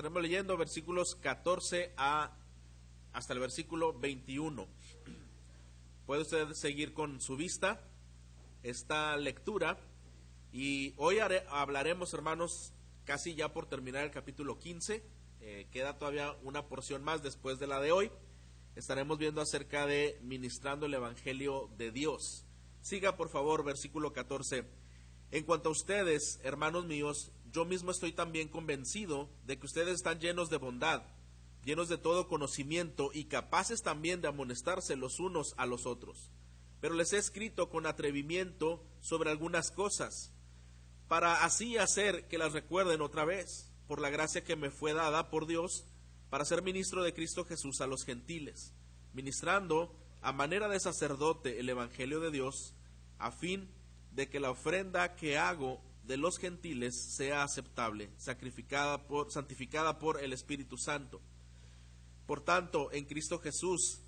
[0.00, 2.34] estaremos leyendo versículos 14 a
[3.12, 4.66] hasta el versículo 21.
[6.06, 7.82] Puede usted seguir con su vista
[8.62, 9.78] esta lectura
[10.54, 11.18] y hoy
[11.50, 12.72] hablaremos, hermanos,
[13.04, 15.04] casi ya por terminar el capítulo 15.
[15.42, 18.10] Eh, queda todavía una porción más después de la de hoy.
[18.76, 22.46] Estaremos viendo acerca de ministrando el Evangelio de Dios.
[22.80, 24.64] Siga, por favor, versículo 14.
[25.30, 30.20] En cuanto a ustedes, hermanos míos, yo mismo estoy también convencido de que ustedes están
[30.20, 31.02] llenos de bondad,
[31.64, 36.30] llenos de todo conocimiento y capaces también de amonestarse los unos a los otros.
[36.80, 40.32] Pero les he escrito con atrevimiento sobre algunas cosas,
[41.08, 45.28] para así hacer que las recuerden otra vez, por la gracia que me fue dada
[45.30, 45.84] por Dios,
[46.30, 48.72] para ser ministro de Cristo Jesús a los gentiles,
[49.12, 52.74] ministrando a manera de sacerdote el Evangelio de Dios,
[53.18, 53.68] a fin
[54.12, 60.20] de que la ofrenda que hago de los gentiles sea aceptable, sacrificada por, santificada por
[60.20, 61.20] el Espíritu Santo.
[62.26, 64.00] Por tanto, en Cristo Jesús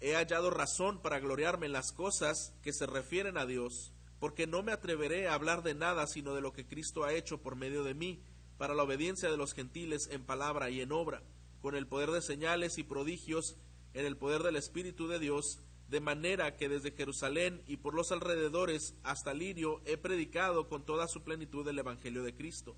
[0.00, 4.62] he hallado razón para gloriarme en las cosas que se refieren a Dios, porque no
[4.62, 7.82] me atreveré a hablar de nada sino de lo que Cristo ha hecho por medio
[7.82, 8.20] de mí,
[8.58, 11.22] para la obediencia de los gentiles en palabra y en obra,
[11.62, 13.56] con el poder de señales y prodigios,
[13.94, 15.60] en el poder del Espíritu de Dios,
[15.92, 21.06] de manera que desde Jerusalén y por los alrededores hasta Lirio he predicado con toda
[21.06, 22.74] su plenitud el Evangelio de Cristo.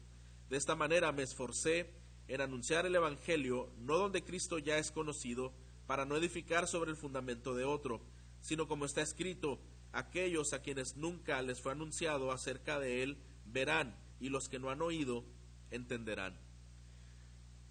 [0.50, 1.94] De esta manera me esforcé
[2.26, 5.52] en anunciar el Evangelio, no donde Cristo ya es conocido,
[5.86, 8.00] para no edificar sobre el fundamento de otro,
[8.40, 9.60] sino como está escrito,
[9.92, 14.70] aquellos a quienes nunca les fue anunciado acerca de él verán, y los que no
[14.70, 15.24] han oído
[15.70, 16.36] entenderán.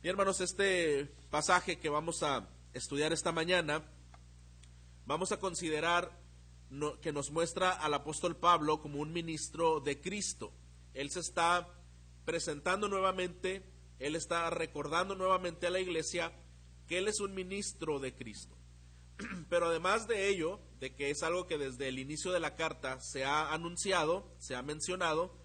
[0.04, 3.84] Y hermanos, este pasaje que vamos a estudiar esta mañana
[5.06, 6.20] vamos a considerar
[7.02, 10.52] que nos muestra al apóstol Pablo como un ministro de Cristo.
[10.94, 11.68] Él se está
[12.26, 13.64] presentando nuevamente,
[14.00, 16.34] él está recordando nuevamente a la iglesia
[16.88, 18.58] que él es un ministro de Cristo.
[19.50, 23.00] Pero además de ello, de que es algo que desde el inicio de la carta
[23.00, 25.38] se ha anunciado, se ha mencionado,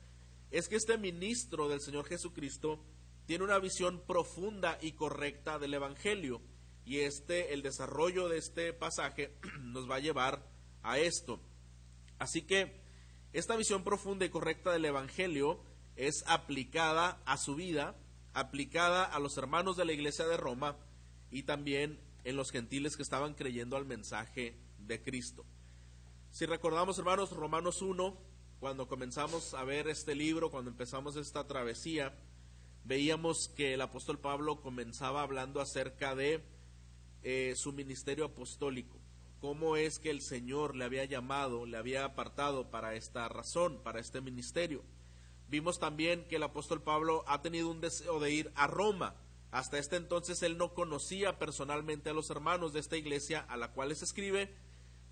[0.50, 2.83] es que este ministro del Señor Jesucristo
[3.27, 6.41] tiene una visión profunda y correcta del Evangelio
[6.88, 10.43] y este el desarrollo de este pasaje nos va a llevar
[10.82, 11.38] a esto.
[12.19, 12.81] Así que
[13.34, 15.60] esta visión profunda y correcta del evangelio
[15.97, 17.94] es aplicada a su vida,
[18.32, 20.78] aplicada a los hermanos de la iglesia de Roma
[21.31, 25.44] y también en los gentiles que estaban creyendo al mensaje de Cristo.
[26.31, 28.16] Si recordamos, hermanos, Romanos 1,
[28.60, 32.19] cuando comenzamos a ver este libro, cuando empezamos esta travesía,
[32.84, 36.56] veíamos que el apóstol Pablo comenzaba hablando acerca de
[37.23, 38.99] eh, su ministerio apostólico,
[39.41, 44.01] cómo es que el Señor le había llamado, le había apartado para esta razón, para
[44.01, 44.83] este ministerio.
[45.49, 49.17] Vimos también que el apóstol Pablo ha tenido un deseo de ir a Roma.
[49.51, 53.73] Hasta este entonces él no conocía personalmente a los hermanos de esta iglesia a la
[53.73, 54.55] cual les escribe,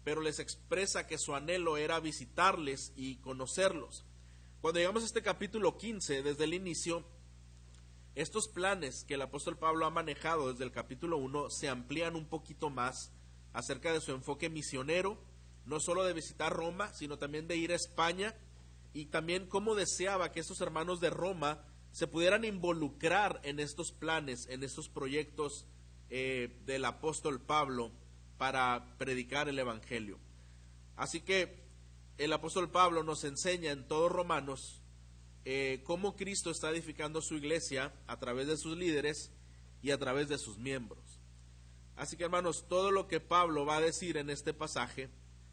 [0.04, 4.04] pero les expresa que su anhelo era visitarles y conocerlos.
[4.60, 7.04] Cuando llegamos a este capítulo 15, desde el inicio,
[8.16, 12.24] estos planes que el apóstol Pablo ha manejado desde el capítulo 1 se amplían un
[12.24, 13.12] poquito más
[13.52, 15.22] acerca de su enfoque misionero,
[15.66, 18.34] no solo de visitar Roma, sino también de ir a España
[18.94, 21.62] y también cómo deseaba que estos hermanos de Roma
[21.92, 25.66] se pudieran involucrar en estos planes, en estos proyectos
[26.08, 27.92] eh, del apóstol Pablo
[28.38, 30.18] para predicar el Evangelio.
[30.96, 31.66] Así que
[32.16, 34.80] el apóstol Pablo nos enseña en todos Romanos
[35.48, 39.30] eh, cómo Cristo está edificando su iglesia a través de sus líderes
[39.80, 41.20] y a través de sus miembros.
[41.94, 45.08] Así que hermanos, todo lo que Pablo va a decir en este pasaje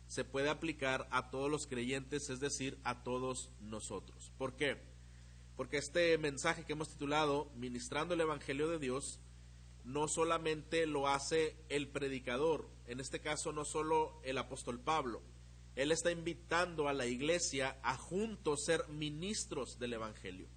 [0.08, 4.31] se puede aplicar a todos los creyentes, es decir, a todos nosotros.
[4.40, 4.81] ¿Por qué?
[5.56, 9.20] Porque este mensaje que hemos titulado Ministrando el Evangelio de Dios
[9.84, 15.22] no solamente lo hace el predicador, en este caso no solo el apóstol Pablo,
[15.75, 20.47] él está invitando a la iglesia a juntos ser ministros del Evangelio.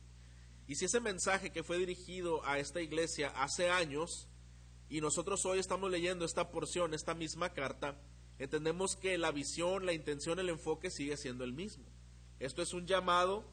[0.67, 4.29] Y si ese mensaje que fue dirigido a esta iglesia hace años,
[4.89, 8.01] y nosotros hoy estamos leyendo esta porción, esta misma carta,
[8.39, 11.85] entendemos que la visión, la intención, el enfoque sigue siendo el mismo.
[12.39, 13.45] Esto es un llamado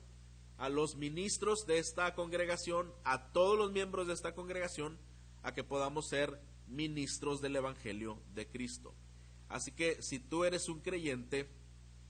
[0.57, 4.99] a los ministros de esta congregación, a todos los miembros de esta congregación,
[5.41, 8.93] a que podamos ser ministros del Evangelio de Cristo.
[9.49, 11.49] Así que si tú eres un creyente,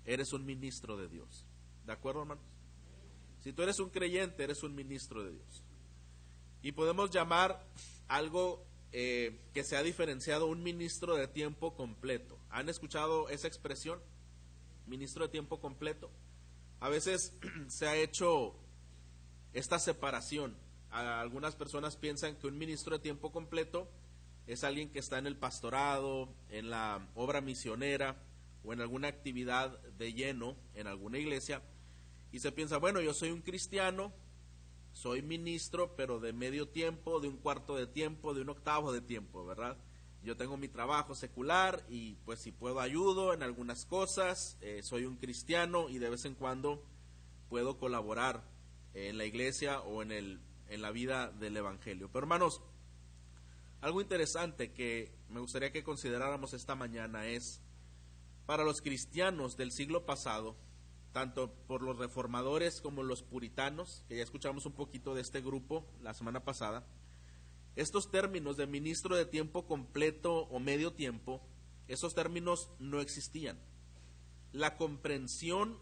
[0.06, 1.45] eres un ministro de Dios.
[1.85, 2.44] ¿De acuerdo, hermanos?
[3.41, 5.63] Si tú eres un creyente, eres un ministro de Dios.
[6.62, 7.68] Y podemos llamar
[8.07, 12.39] algo eh, que se ha diferenciado un ministro de tiempo completo.
[12.50, 14.00] ¿Han escuchado esa expresión?
[14.88, 16.09] Ministro de tiempo completo.
[16.80, 17.38] A veces
[17.68, 18.56] se ha hecho
[19.51, 20.56] esta separación.
[20.89, 23.89] algunas personas piensan que un ministro de tiempo completo
[24.48, 28.22] es alguien que está en el pastorado, en la obra misionera
[28.63, 31.62] o en alguna actividad de lleno en alguna iglesia
[32.34, 34.12] y se piensa, bueno, yo soy un cristiano,
[34.92, 39.01] soy ministro, pero de medio tiempo, de un cuarto de tiempo, de un octavo de
[39.01, 39.78] tiempo, ¿verdad?
[40.24, 45.06] Yo tengo mi trabajo secular y pues si puedo ayudo en algunas cosas, eh, soy
[45.06, 46.84] un cristiano y de vez en cuando
[47.50, 48.44] puedo colaborar
[48.95, 52.10] en la iglesia o en, el, en la vida del Evangelio.
[52.12, 52.63] Pero hermanos,
[53.83, 57.59] algo interesante que me gustaría que consideráramos esta mañana es,
[58.45, 60.56] para los cristianos del siglo pasado,
[61.12, 65.85] tanto por los reformadores como los puritanos, que ya escuchamos un poquito de este grupo
[66.01, 66.88] la semana pasada,
[67.75, 71.41] estos términos de ministro de tiempo completo o medio tiempo,
[71.89, 73.59] esos términos no existían.
[74.53, 75.77] La comprensión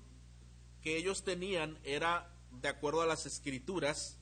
[0.82, 4.18] que ellos tenían era de acuerdo a las escrituras,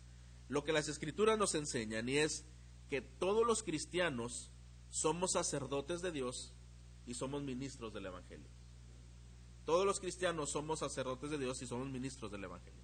[0.49, 2.43] lo que las escrituras nos enseñan y es
[2.89, 4.51] que todos los cristianos
[4.89, 6.53] somos sacerdotes de Dios
[7.05, 8.47] y somos ministros del Evangelio.
[9.65, 12.81] Todos los cristianos somos sacerdotes de Dios y somos ministros del Evangelio.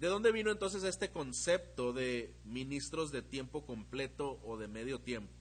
[0.00, 5.32] ¿De dónde vino entonces este concepto de ministros de tiempo completo o de medio tiempo?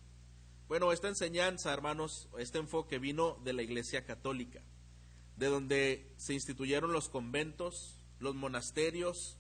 [0.67, 4.61] Bueno, esta enseñanza, hermanos, este enfoque vino de la Iglesia Católica,
[5.35, 9.37] de donde se instituyeron los conventos, los monasterios,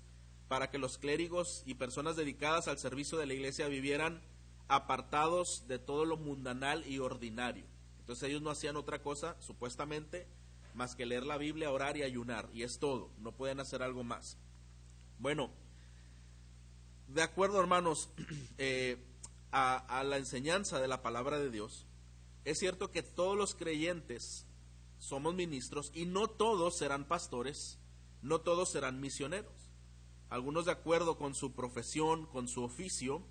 [0.47, 4.21] para que los clérigos y personas dedicadas al servicio de la Iglesia vivieran
[4.67, 7.65] apartados de todo lo mundanal y ordinario.
[7.99, 10.27] Entonces ellos no hacían otra cosa, supuestamente,
[10.73, 14.03] más que leer la Biblia, orar y ayunar, y es todo, no pueden hacer algo
[14.03, 14.37] más.
[15.17, 15.49] Bueno,
[17.07, 18.09] de acuerdo hermanos
[18.57, 19.03] eh,
[19.51, 21.85] a, la enseñanza de la palabra de Dios,
[22.43, 24.45] es cierto que todos los creyentes
[24.99, 27.79] somos ministros y no todos serán pastores,
[28.21, 29.53] no todos serán misioneros.
[30.29, 33.23] Algunos de acuerdo con su profesión, con su oficio,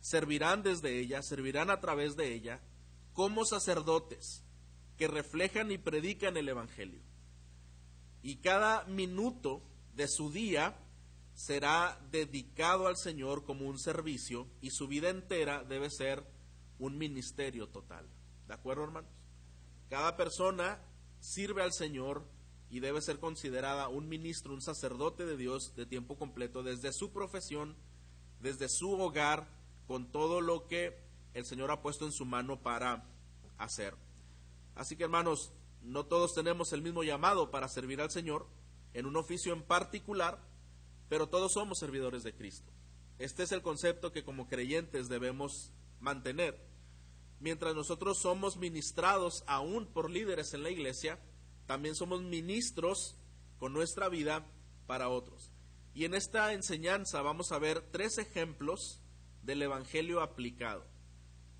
[0.00, 2.60] servirán desde ella, servirán a través de ella,
[3.12, 4.44] como sacerdotes
[4.96, 7.00] que reflejan y predican el Evangelio.
[8.22, 9.62] Y cada minuto
[9.94, 10.76] de su día
[11.34, 16.26] será dedicado al Señor como un servicio y su vida entera debe ser
[16.78, 18.08] un ministerio total.
[18.48, 19.10] ¿De acuerdo, hermanos?
[19.88, 20.80] Cada persona
[21.20, 22.26] sirve al Señor
[22.70, 27.12] y debe ser considerada un ministro, un sacerdote de Dios de tiempo completo desde su
[27.12, 27.76] profesión,
[28.40, 29.48] desde su hogar,
[29.88, 30.96] con todo lo que
[31.32, 33.08] el Señor ha puesto en su mano para
[33.56, 33.96] hacer.
[34.74, 35.52] Así que hermanos,
[35.82, 38.46] no todos tenemos el mismo llamado para servir al Señor
[38.92, 40.38] en un oficio en particular,
[41.08, 42.70] pero todos somos servidores de Cristo.
[43.18, 46.68] Este es el concepto que como creyentes debemos mantener.
[47.40, 51.18] Mientras nosotros somos ministrados aún por líderes en la iglesia,
[51.66, 53.16] también somos ministros
[53.58, 54.46] con nuestra vida
[54.86, 55.50] para otros.
[55.94, 59.00] Y en esta enseñanza vamos a ver tres ejemplos
[59.42, 60.84] del Evangelio aplicado.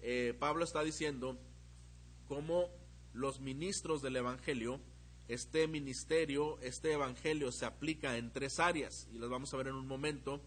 [0.01, 1.39] Eh, Pablo está diciendo
[2.27, 2.69] cómo
[3.13, 4.81] los ministros del Evangelio
[5.29, 9.75] este ministerio, este evangelio se aplica en tres áreas y las vamos a ver en
[9.75, 10.41] un momento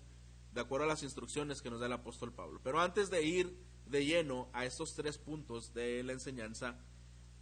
[0.54, 2.60] de acuerdo a las instrucciones que nos da el apóstol Pablo.
[2.63, 3.56] Pero antes de ir
[3.86, 6.80] de lleno a estos tres puntos de la enseñanza,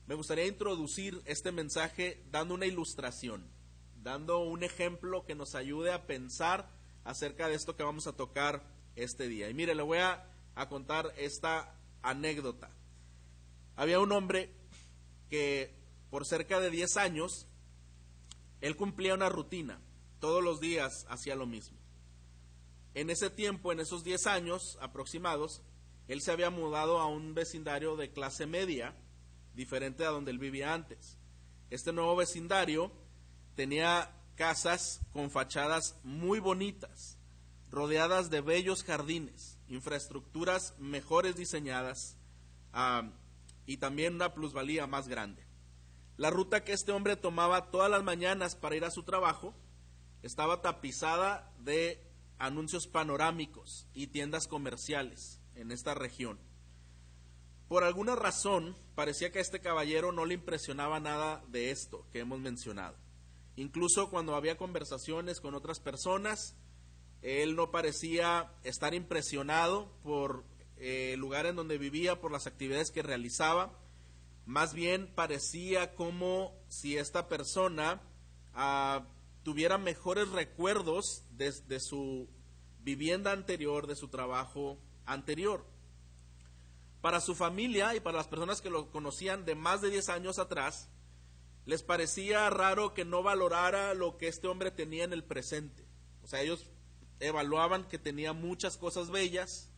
[0.06, 3.50] me gustaría introducir este mensaje dando una ilustración,
[4.04, 6.70] dando un ejemplo que nos ayude a pensar
[7.06, 8.68] acerca de esto que vamos a tocar
[9.04, 9.50] este día.
[9.50, 10.26] Y mire, le voy a,
[10.56, 12.70] a contar esta anécdota.
[13.76, 14.54] Había un hombre
[15.30, 15.74] que
[16.10, 17.48] por cerca de 10 años,
[18.62, 19.80] él cumplía una rutina,
[20.20, 21.78] todos los días hacía lo mismo.
[22.94, 25.62] En ese tiempo, en esos 10 años aproximados,
[26.08, 28.96] él se había mudado a un vecindario de clase media,
[29.54, 31.18] diferente a donde él vivía antes.
[31.70, 32.92] Este nuevo vecindario
[33.56, 37.19] tenía casas con fachadas muy bonitas,
[37.72, 42.18] rodeadas de bellos jardines, infraestructuras mejores diseñadas
[43.66, 45.46] y también una plusvalía más grande.
[46.18, 49.56] La ruta que este hombre tomaba todas las mañanas para ir a su trabajo
[50.22, 52.04] estaba tapizada de
[52.38, 56.40] anuncios panorámicos y tiendas comerciales en esta región.
[57.68, 62.20] Por alguna razón, parecía que a este caballero no le impresionaba nada de esto que
[62.20, 62.98] hemos mencionado.
[63.56, 66.56] Incluso cuando había conversaciones con otras personas,
[67.22, 70.46] él no parecía estar impresionado por
[70.78, 73.78] eh, el lugar en donde vivía, por las actividades que realizaba
[74.50, 78.02] más bien parecía como si esta persona
[78.56, 79.06] ah,
[79.44, 82.28] tuviera mejores recuerdos de, su
[82.80, 85.68] vivienda anterior, de su trabajo anterior.
[87.00, 90.40] Para su familia y para las personas que lo conocían de más de 10 años
[90.40, 90.90] atrás,
[91.68, 95.86] les parecía raro que no valorara lo que este hombre tenía en el presente.
[96.24, 96.72] O sea, ellos
[97.20, 99.70] evaluaban que tenía muchas cosas bellas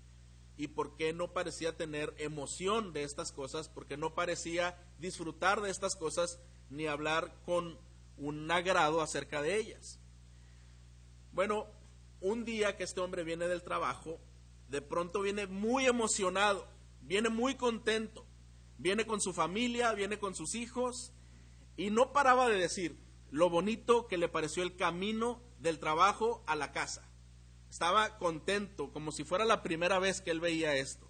[0.57, 5.71] y por qué no parecía tener emoción de estas cosas, porque no parecía disfrutar de
[5.71, 7.79] estas cosas ni hablar con
[8.17, 9.99] un agrado acerca de ellas.
[11.31, 11.67] Bueno,
[12.19, 14.19] un día que este hombre viene del trabajo,
[14.69, 16.67] de pronto viene muy emocionado,
[17.01, 18.25] viene muy contento,
[18.77, 21.11] viene con su familia, viene con sus hijos
[21.75, 22.97] y no paraba de decir
[23.31, 27.10] lo bonito que le pareció el camino del trabajo a la casa.
[27.71, 31.09] Estaba contento, como si fuera la primera vez que él veía esto.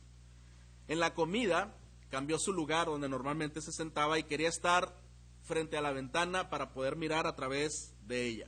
[0.88, 1.76] En la comida
[2.12, 4.96] cambió su lugar donde normalmente se sentaba y quería estar
[5.42, 8.48] frente a la ventana para poder mirar a través de ella.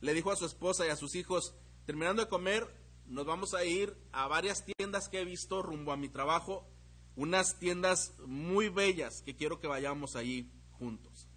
[0.00, 1.54] Le dijo a su esposa y a sus hijos,
[1.86, 2.66] terminando de comer,
[3.06, 6.68] nos vamos a ir a varias tiendas que he visto rumbo a mi trabajo,
[7.14, 11.28] unas tiendas muy bellas que quiero que vayamos allí juntos.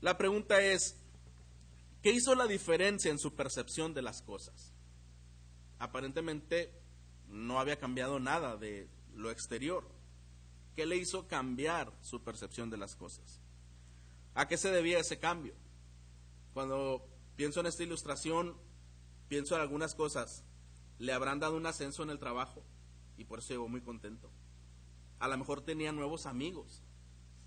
[0.00, 0.96] La pregunta es,
[2.04, 4.75] ¿qué hizo la diferencia en su percepción de las cosas?
[5.78, 6.72] Aparentemente
[7.28, 9.88] no había cambiado nada de lo exterior.
[10.74, 13.40] ¿Qué le hizo cambiar su percepción de las cosas?
[14.34, 15.54] ¿A qué se debía ese cambio?
[16.52, 17.06] Cuando
[17.36, 18.56] pienso en esta ilustración,
[19.28, 20.44] pienso en algunas cosas
[20.98, 22.62] le habrán dado un ascenso en el trabajo
[23.16, 24.30] y por eso llegó muy contento.
[25.18, 26.82] A lo mejor tenía nuevos amigos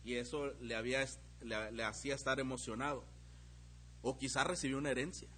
[0.04, 3.06] y eso le, hacía estar emocionado.
[4.02, 5.30] O quizás recibió una herencia.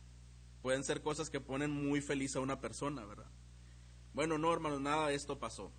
[0.61, 3.29] Pueden ser cosas que ponen muy feliz a una persona, ¿verdad?
[4.13, 5.71] Bueno, no, hermanos, nada de esto pasó.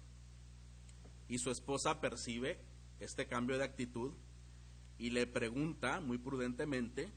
[1.29, 2.61] Y su esposa percibe
[2.99, 4.13] este cambio de actitud
[4.99, 7.13] y le pregunta muy prudentemente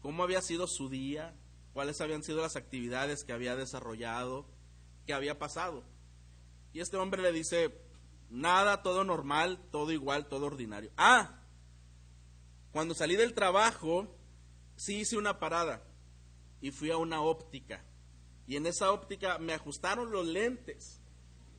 [0.00, 1.34] cómo había sido su día,
[1.72, 4.46] cuáles habían sido las actividades que había desarrollado,
[5.06, 5.84] que había pasado.
[6.72, 7.80] Y este hombre le dice,
[8.28, 10.90] nada, todo normal, todo igual, todo ordinario.
[10.96, 11.40] Ah,
[12.72, 14.14] cuando salí del trabajo,
[14.76, 15.82] sí hice una parada
[16.64, 17.84] y fui a una óptica.
[18.46, 20.98] Y en esa óptica me ajustaron los lentes,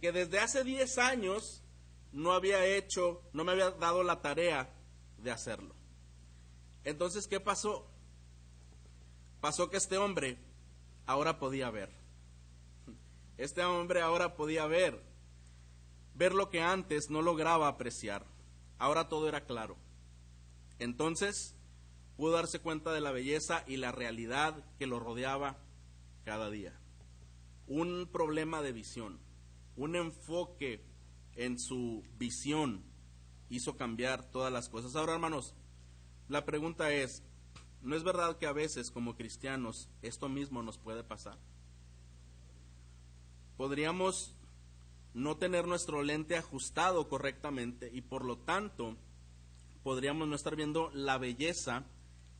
[0.01, 1.61] que desde hace 10 años
[2.11, 4.73] no había hecho, no me había dado la tarea
[5.19, 5.75] de hacerlo.
[6.83, 7.87] Entonces, ¿qué pasó?
[9.41, 10.39] pasó que este hombre
[11.05, 11.91] ahora podía ver.
[13.37, 15.03] Este hombre ahora podía ver,
[16.15, 18.25] ver lo que antes no lograba apreciar.
[18.79, 19.77] Ahora todo era claro.
[20.79, 21.54] Entonces
[22.17, 25.57] pudo darse cuenta de la belleza y la realidad que lo rodeaba
[26.23, 26.79] cada día.
[27.67, 29.19] Un problema de visión,
[29.75, 30.83] un enfoque
[31.35, 32.83] en su visión
[33.49, 34.95] hizo cambiar todas las cosas.
[34.95, 35.53] Ahora, hermanos,
[36.27, 37.23] la pregunta es,
[37.85, 41.37] ¿No es verdad que a veces como cristianos esto mismo nos puede pasar?
[43.57, 44.35] Podríamos
[45.13, 48.97] no tener nuestro lente ajustado correctamente y por lo tanto
[49.83, 51.85] podríamos no estar viendo la belleza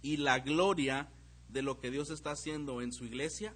[0.06, 1.10] y la gloria
[1.50, 3.56] de lo que Dios está haciendo en su iglesia,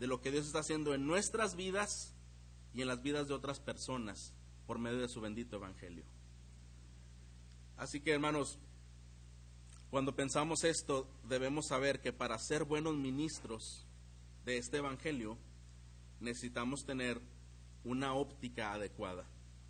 [0.00, 2.16] de lo que Dios está haciendo en nuestras vidas
[2.74, 4.34] y en las vidas de otras personas
[4.66, 6.02] por medio de su bendito evangelio.
[7.76, 8.58] Así que hermanos,
[9.88, 13.86] cuando pensamos esto, debemos saber que para ser buenos ministros
[14.44, 15.38] de este Evangelio,
[16.18, 17.20] necesitamos tener
[17.84, 19.26] una óptica adecuada,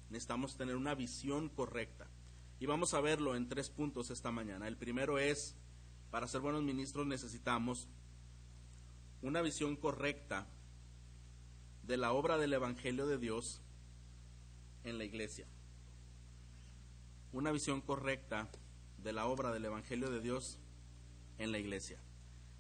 [0.09, 2.09] necesitamos tener una visión correcta.
[2.61, 4.67] Y vamos a verlo en tres puntos esta mañana.
[4.67, 5.55] El primero es,
[6.11, 7.89] para ser buenos ministros necesitamos
[9.23, 10.47] una visión correcta
[11.83, 13.61] de la obra del Evangelio de Dios
[14.85, 15.47] en la iglesia.
[17.33, 18.49] Una visión correcta
[19.03, 20.59] de la obra del Evangelio de Dios
[21.39, 21.99] en la iglesia.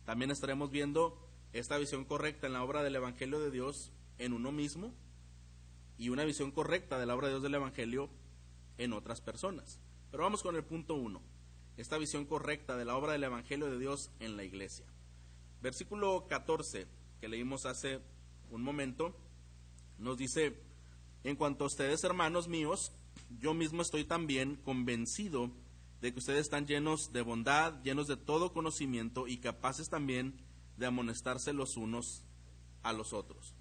[0.04, 4.52] También estaremos viendo esta visión correcta en la obra del Evangelio de Dios en uno
[4.52, 4.92] mismo
[5.96, 8.08] y una visión correcta de la obra de Dios del Evangelio
[8.78, 9.80] en otras personas.
[10.10, 11.20] Pero vamos con el punto uno,
[11.78, 14.84] esta visión correcta de la obra del Evangelio de Dios en la iglesia.
[15.62, 16.86] Versículo 14
[17.20, 18.00] que leímos hace
[18.50, 19.16] un momento
[19.98, 20.60] nos dice,
[21.24, 22.92] en cuanto a ustedes hermanos míos,
[23.40, 25.50] yo mismo estoy también convencido
[26.00, 30.34] de que ustedes están llenos de bondad, llenos de todo conocimiento y capaces también
[30.76, 32.24] de amonestarse los unos
[32.82, 33.54] a los otros.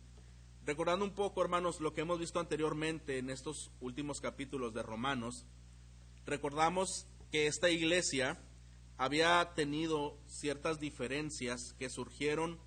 [0.66, 5.46] Recordando un poco, hermanos, lo que hemos visto anteriormente en estos últimos capítulos de Romanos,
[6.26, 8.40] recordamos que esta iglesia
[8.98, 12.60] había tenido ciertas diferencias que surgieron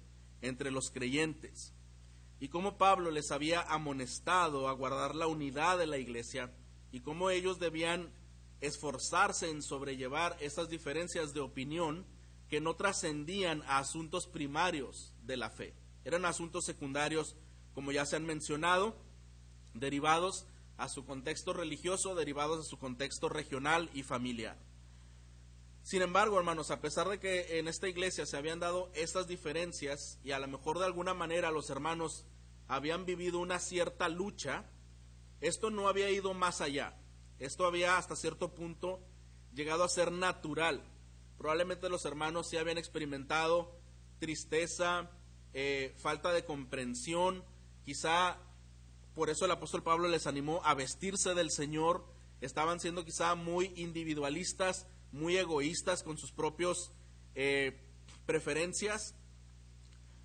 [0.42, 1.74] entre los creyentes
[2.40, 6.50] y cómo Pablo les había amonestado a guardar la unidad de la iglesia
[6.90, 8.10] y cómo ellos debían
[8.60, 12.06] esforzarse en sobrellevar esas diferencias de opinión
[12.48, 15.74] que no trascendían a asuntos primarios de la fe.
[16.04, 17.36] Eran asuntos secundarios,
[17.74, 18.96] como ya se han mencionado,
[19.74, 20.46] derivados
[20.80, 24.56] a su contexto religioso, derivados a su contexto regional y familiar.
[25.82, 30.18] Sin embargo, hermanos, a pesar de que en esta iglesia se habían dado estas diferencias
[30.24, 32.24] y a lo mejor de alguna manera los hermanos
[32.66, 34.64] habían vivido una cierta lucha,
[35.40, 36.96] esto no había ido más allá.
[37.38, 39.00] Esto había hasta cierto punto
[39.54, 40.82] llegado a ser natural.
[41.38, 43.78] Probablemente los hermanos sí habían experimentado
[44.18, 45.10] tristeza,
[45.52, 47.42] eh, falta de comprensión,
[47.84, 48.38] quizá
[49.14, 52.04] por eso el apóstol Pablo les animó a vestirse del Señor,
[52.40, 56.92] estaban siendo quizá muy individualistas, muy egoístas con sus propios
[57.34, 57.80] eh,
[58.26, 59.14] preferencias.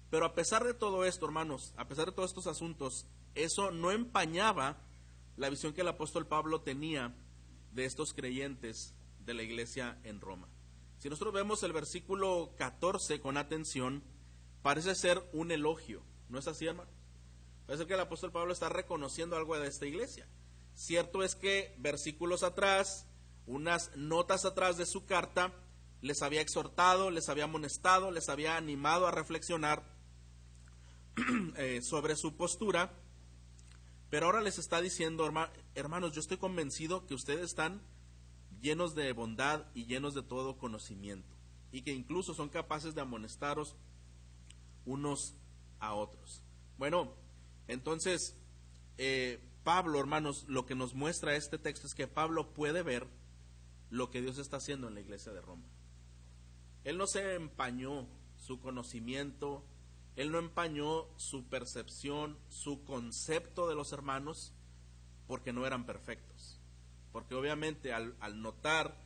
[0.10, 3.92] Pero a pesar de todo esto, hermanos, a pesar de todos estos asuntos, eso no
[3.92, 4.78] empañaba
[5.36, 7.14] la visión que el apóstol Pablo tenía
[7.74, 10.48] de estos creyentes de la iglesia en Roma.
[11.00, 14.04] Si nosotros vemos el versículo 14 con atención,
[14.62, 16.90] parece ser un elogio, ¿no es así, hermano?
[17.66, 20.28] Parece que el apóstol Pablo está reconociendo algo de esta iglesia.
[20.76, 23.08] Cierto es que versículos atrás,
[23.48, 25.54] unas notas atrás de su carta,
[26.02, 29.84] les había exhortado, les había amonestado, les había animado a reflexionar
[31.58, 32.94] eh, sobre su postura,
[34.10, 35.28] pero ahora les está diciendo,
[35.74, 37.82] hermanos, yo estoy convencido que ustedes están
[38.62, 41.36] llenos de bondad y llenos de todo conocimiento,
[41.72, 43.76] y que incluso son capaces de amonestaros
[44.86, 45.36] unos
[45.80, 46.44] a otros.
[46.78, 47.16] Bueno,
[47.68, 48.36] entonces,
[48.98, 53.08] eh, Pablo, hermanos, lo que nos muestra este texto es que Pablo puede ver
[53.90, 55.66] lo que Dios está haciendo en la iglesia de Roma.
[56.84, 58.08] Él no se empañó
[58.38, 59.66] su conocimiento,
[60.16, 64.54] él no empañó su percepción, su concepto de los hermanos,
[65.28, 66.60] porque no eran perfectos.
[67.12, 69.02] Porque obviamente al, al notar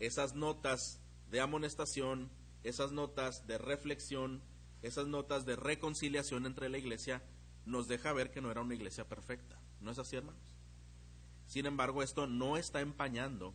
[0.00, 2.30] esas notas de amonestación,
[2.62, 4.42] esas notas de reflexión,
[4.82, 7.22] esas notas de reconciliación entre la iglesia,
[7.66, 9.58] nos deja ver que no era una iglesia perfecta.
[9.80, 10.52] ¿No es así, hermanos?
[11.46, 13.54] Sin embargo, esto no está empañando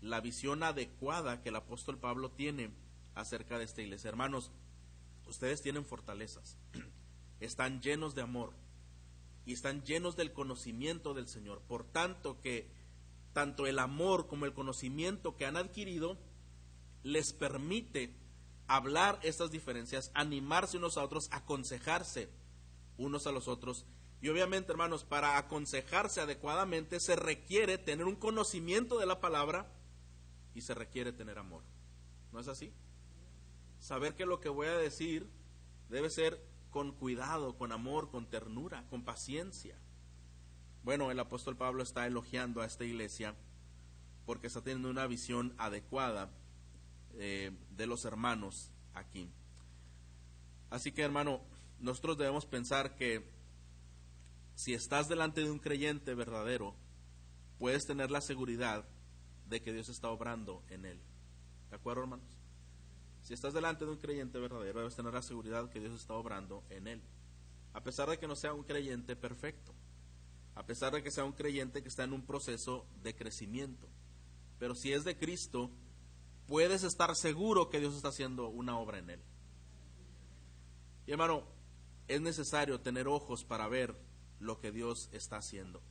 [0.00, 2.70] la visión adecuada que el apóstol Pablo tiene
[3.14, 4.08] acerca de esta iglesia.
[4.08, 4.50] Hermanos,
[5.26, 6.58] ustedes tienen fortalezas,
[7.40, 8.52] están llenos de amor
[9.46, 11.62] y están llenos del conocimiento del Señor.
[11.62, 12.70] Por tanto que
[13.32, 16.18] tanto el amor como el conocimiento que han adquirido
[17.02, 18.14] les permite
[18.66, 22.28] hablar estas diferencias, animarse unos a otros, aconsejarse
[23.02, 23.86] unos a los otros.
[24.20, 29.70] Y obviamente, hermanos, para aconsejarse adecuadamente se requiere tener un conocimiento de la palabra
[30.54, 31.62] y se requiere tener amor.
[32.32, 32.72] ¿No es así?
[33.80, 35.28] Saber que lo que voy a decir
[35.88, 39.76] debe ser con cuidado, con amor, con ternura, con paciencia.
[40.84, 43.34] Bueno, el apóstol Pablo está elogiando a esta iglesia
[44.24, 46.30] porque está teniendo una visión adecuada
[47.14, 49.28] eh, de los hermanos aquí.
[50.70, 51.42] Así que hermano,
[51.82, 53.28] nosotros debemos pensar que
[54.54, 56.76] si estás delante de un creyente verdadero,
[57.58, 58.88] puedes tener la seguridad
[59.48, 61.00] de que Dios está obrando en él.
[61.70, 62.38] ¿De acuerdo, hermanos?
[63.22, 66.64] Si estás delante de un creyente verdadero, debes tener la seguridad que Dios está obrando
[66.70, 67.02] en él.
[67.72, 69.74] A pesar de que no sea un creyente perfecto,
[70.54, 73.88] a pesar de que sea un creyente que está en un proceso de crecimiento.
[74.58, 75.70] Pero si es de Cristo,
[76.46, 79.20] puedes estar seguro que Dios está haciendo una obra en él.
[81.06, 81.44] Y hermano,
[82.14, 83.96] es necesario tener ojos para ver
[84.38, 85.82] lo que Dios está haciendo.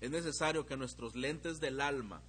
[0.00, 2.22] Es necesario que nuestros lentes del alma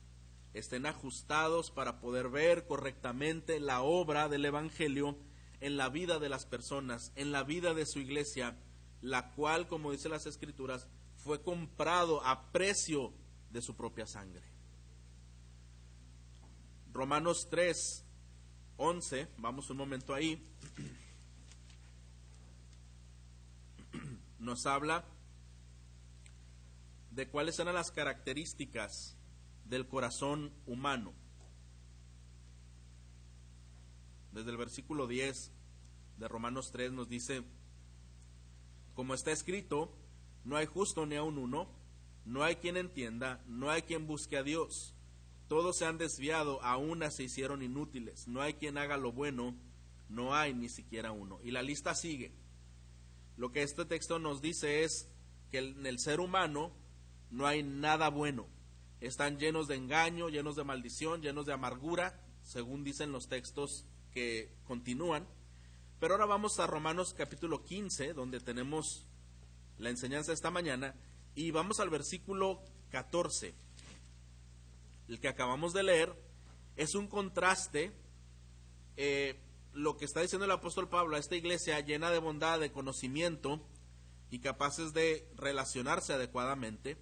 [0.54, 5.18] estén ajustados para poder ver correctamente la obra del Evangelio
[5.60, 8.58] en la vida de las personas, en la vida de su iglesia,
[9.02, 13.14] la cual, como dice las Escrituras, fue comprado a precio
[13.50, 14.44] de su propia sangre.
[16.94, 18.06] Romanos 3,
[18.78, 20.42] 11, vamos un momento ahí,
[24.40, 25.06] nos habla
[27.12, 29.18] de cuáles eran las características
[29.66, 31.14] del corazón humano.
[34.32, 35.52] Desde el versículo 10
[36.18, 37.44] de Romanos 3 nos dice,
[38.94, 39.98] como está escrito,
[40.44, 41.68] no hay justo ni aun uno,
[42.26, 44.94] no hay quien entienda, no hay quien busque a Dios.
[45.48, 49.56] Todos se han desviado, a una se hicieron inútiles, no hay quien haga lo bueno,
[50.10, 51.40] no hay ni siquiera uno.
[51.44, 52.34] Y la lista sigue.
[53.38, 55.08] Lo que este texto nos dice es
[55.52, 56.74] que en el ser humano
[57.32, 58.48] no hay nada bueno
[59.00, 64.52] están llenos de engaño, llenos de maldición, llenos de amargura, según dicen los textos que
[64.66, 65.28] continúan.
[66.00, 69.06] Pero ahora vamos a Romanos capítulo 15, donde tenemos
[69.78, 70.96] la enseñanza esta mañana,
[71.36, 73.54] y vamos al versículo 14.
[75.08, 76.14] El que acabamos de leer
[76.76, 77.92] es un contraste,
[78.96, 79.40] eh,
[79.78, 83.62] lo que está diciendo el apóstol Pablo a esta iglesia llena de bondad, de conocimiento
[84.32, 86.98] y capaces de relacionarse adecuadamente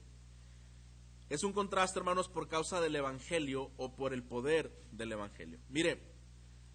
[1.30, 5.60] Es un contraste, hermanos, por causa del Evangelio o por el poder del Evangelio.
[5.70, 6.00] Mire,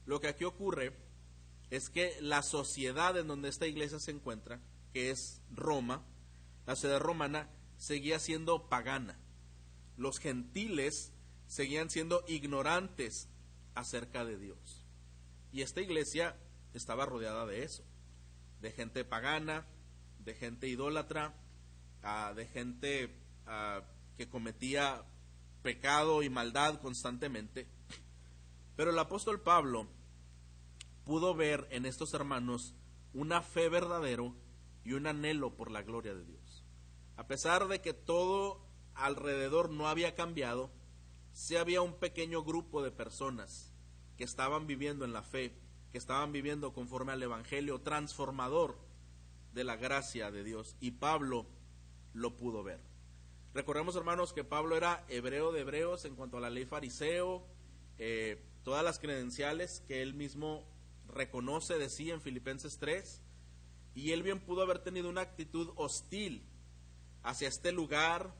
[0.06, 0.96] lo que aquí ocurre
[1.70, 4.60] es que la sociedad en donde esta iglesia se encuentra,
[4.92, 6.04] que es Roma,
[6.66, 9.20] la ciudad romana, seguía siendo pagana.
[9.96, 11.12] Los gentiles
[11.46, 13.28] seguían siendo ignorantes
[13.74, 14.79] acerca de Dios.
[15.52, 16.36] Y esta iglesia
[16.74, 17.84] estaba rodeada de eso,
[18.60, 19.66] de gente pagana,
[20.20, 21.34] de gente idólatra,
[22.02, 23.14] ah, de gente
[23.46, 23.82] ah,
[24.16, 25.04] que cometía
[25.62, 27.66] pecado y maldad constantemente.
[28.76, 29.88] Pero el apóstol Pablo
[31.04, 32.74] pudo ver en estos hermanos
[33.12, 34.34] una fe verdadero
[34.84, 36.64] y un anhelo por la gloria de Dios.
[37.16, 40.70] A pesar de que todo alrededor no había cambiado,
[41.32, 43.69] sí había un pequeño grupo de personas
[44.20, 45.54] que estaban viviendo en la fe,
[45.92, 48.76] que estaban viviendo conforme al Evangelio transformador
[49.54, 50.76] de la gracia de Dios.
[50.78, 51.46] Y Pablo
[52.12, 52.82] lo pudo ver.
[53.54, 57.46] Recordemos, hermanos, que Pablo era hebreo de hebreos en cuanto a la ley fariseo,
[57.96, 60.66] eh, todas las credenciales que él mismo
[61.08, 63.22] reconoce de sí en Filipenses 3,
[63.94, 66.44] y él bien pudo haber tenido una actitud hostil
[67.22, 68.34] hacia este lugar,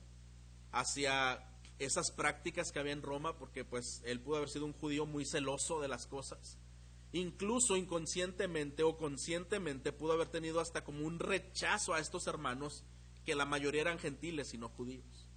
[0.71, 1.43] hacia
[1.79, 5.25] esas prácticas que había en Roma, porque pues él pudo haber sido un judío muy
[5.25, 6.57] celoso de las cosas.
[7.13, 12.85] Incluso inconscientemente o conscientemente pudo haber tenido hasta como un rechazo a estos hermanos
[13.25, 15.27] que la mayoría eran gentiles y no judíos.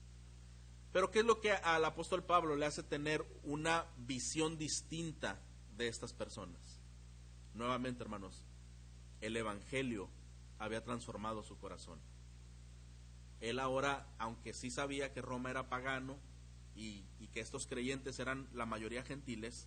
[0.93, 5.43] Pero ¿qué es lo que al apóstol Pablo le hace tener una visión distinta
[5.77, 6.81] de estas personas?
[7.53, 8.47] Nuevamente, hermanos,
[9.21, 10.09] el Evangelio
[10.59, 11.99] había transformado su corazón.
[13.45, 16.19] Él ahora, aunque sí sabía que Roma era pagano
[16.75, 17.05] y,
[17.35, 19.67] que estos creyentes eran la mayoría gentiles,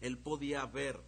[0.00, 1.02] él podía ver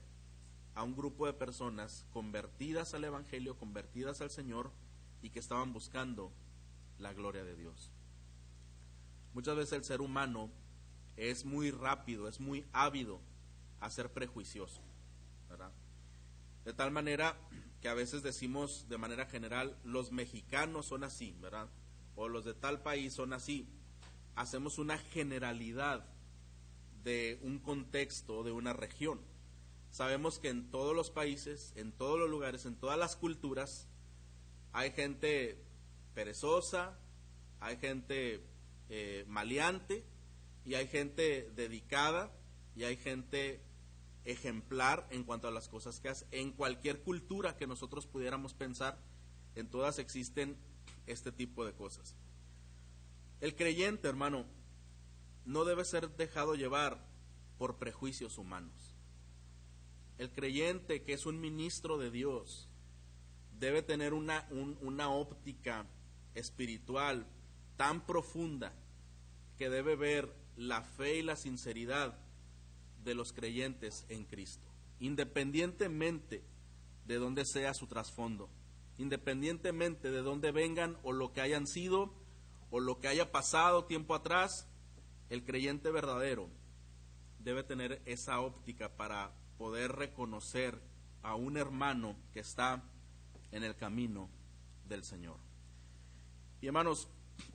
[0.74, 4.72] a un grupo de personas convertidas al Evangelio, convertidas al Señor,
[5.22, 6.32] y que estaban buscando
[6.98, 7.92] la gloria de Dios.
[9.32, 10.50] Muchas veces el ser humano
[11.16, 13.20] es muy rápido, es muy ávido
[13.80, 14.82] a ser prejuicioso,
[15.48, 15.72] ¿verdad?
[16.64, 17.38] De tal manera
[17.80, 21.70] que a veces decimos de manera general, los mexicanos son así, ¿verdad?
[22.16, 23.68] O los de tal país son así.
[24.34, 26.04] Hacemos una generalidad
[27.04, 29.20] de un contexto, de una región.
[29.90, 33.88] Sabemos que en todos los países, en todos los lugares, en todas las culturas,
[34.72, 35.62] hay gente
[36.14, 36.98] perezosa,
[37.60, 38.44] hay gente
[38.88, 40.04] eh, maleante
[40.64, 42.32] y hay gente dedicada
[42.74, 43.62] y hay gente
[44.24, 46.26] ejemplar en cuanto a las cosas que hace.
[46.30, 48.98] En cualquier cultura que nosotros pudiéramos pensar,
[49.54, 50.58] en todas existen
[51.06, 52.16] este tipo de cosas.
[53.40, 54.46] El creyente, hermano,
[55.44, 57.06] no debe ser dejado llevar
[57.58, 58.94] por prejuicios humanos.
[60.18, 62.68] El creyente que es un ministro de Dios,
[63.58, 64.46] debe tener una,
[64.80, 65.86] una óptica
[66.34, 67.26] espiritual
[67.76, 68.72] tan profunda
[69.56, 72.18] que debe ver la fe y la sinceridad
[73.04, 74.66] de los creyentes en Cristo,
[75.00, 76.42] independientemente
[77.06, 78.50] de dónde sea su trasfondo,
[78.98, 82.14] independientemente de dónde vengan o lo que hayan sido
[82.70, 84.68] o lo que haya pasado tiempo atrás,
[85.30, 86.48] el creyente verdadero
[87.38, 90.80] debe tener esa óptica para poder reconocer
[91.22, 92.82] a un hermano que está
[93.52, 94.28] en el camino
[94.88, 95.38] del Señor.
[96.60, 97.08] Y hermanos,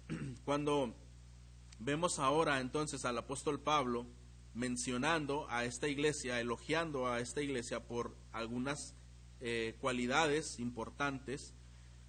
[0.45, 0.95] cuando
[1.79, 4.05] vemos ahora entonces al apóstol Pablo
[4.53, 8.95] mencionando a esta iglesia, elogiando a esta iglesia por algunas
[9.41, 11.53] eh, cualidades importantes,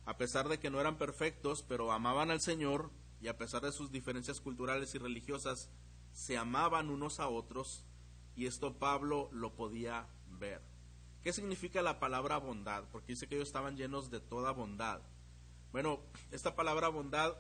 [0.04, 2.90] a pesar de que no eran perfectos, pero amaban al Señor
[3.20, 5.70] y a pesar de sus diferencias culturales y religiosas,
[6.12, 7.84] se amaban unos a otros
[8.36, 10.06] y esto Pablo lo podía
[10.38, 10.60] ver.
[11.22, 12.84] ¿Qué significa la palabra bondad?
[12.90, 15.00] Porque dice que ellos estaban llenos de toda bondad.
[15.70, 16.00] Bueno,
[16.32, 17.36] esta palabra bondad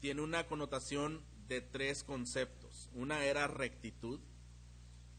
[0.00, 2.90] tiene una connotación de tres conceptos.
[2.94, 4.20] Una era rectitud,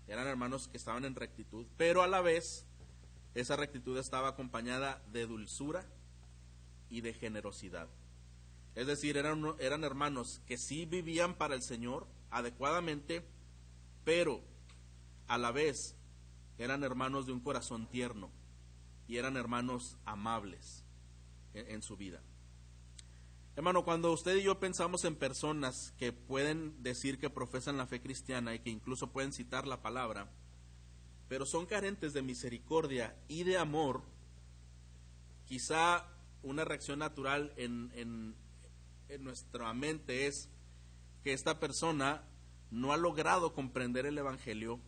[0.08, 2.66] eran hermanos que estaban en rectitud, pero a la vez
[3.36, 5.86] esa rectitud estaba acompañada de dulzura
[6.90, 7.88] y de generosidad.
[8.76, 13.26] Es decir, eran, eran hermanos que sí vivían para el Señor adecuadamente,
[14.04, 14.42] pero
[15.28, 15.96] a la vez
[16.58, 18.30] eran hermanos de un corazón tierno
[19.08, 20.84] y eran hermanos amables
[21.54, 22.22] en, su vida.
[23.56, 28.02] Hermano, cuando usted y yo pensamos en personas que pueden decir que profesan la fe
[28.02, 30.30] cristiana y que incluso pueden citar la palabra,
[31.30, 34.02] pero son carentes de misericordia y de amor,
[35.46, 36.08] quizá
[36.42, 38.36] una reacción natural en, en,
[39.24, 40.50] nuestra mente es
[41.24, 42.24] que esta persona
[42.72, 44.80] no ha logrado comprender el Evangelio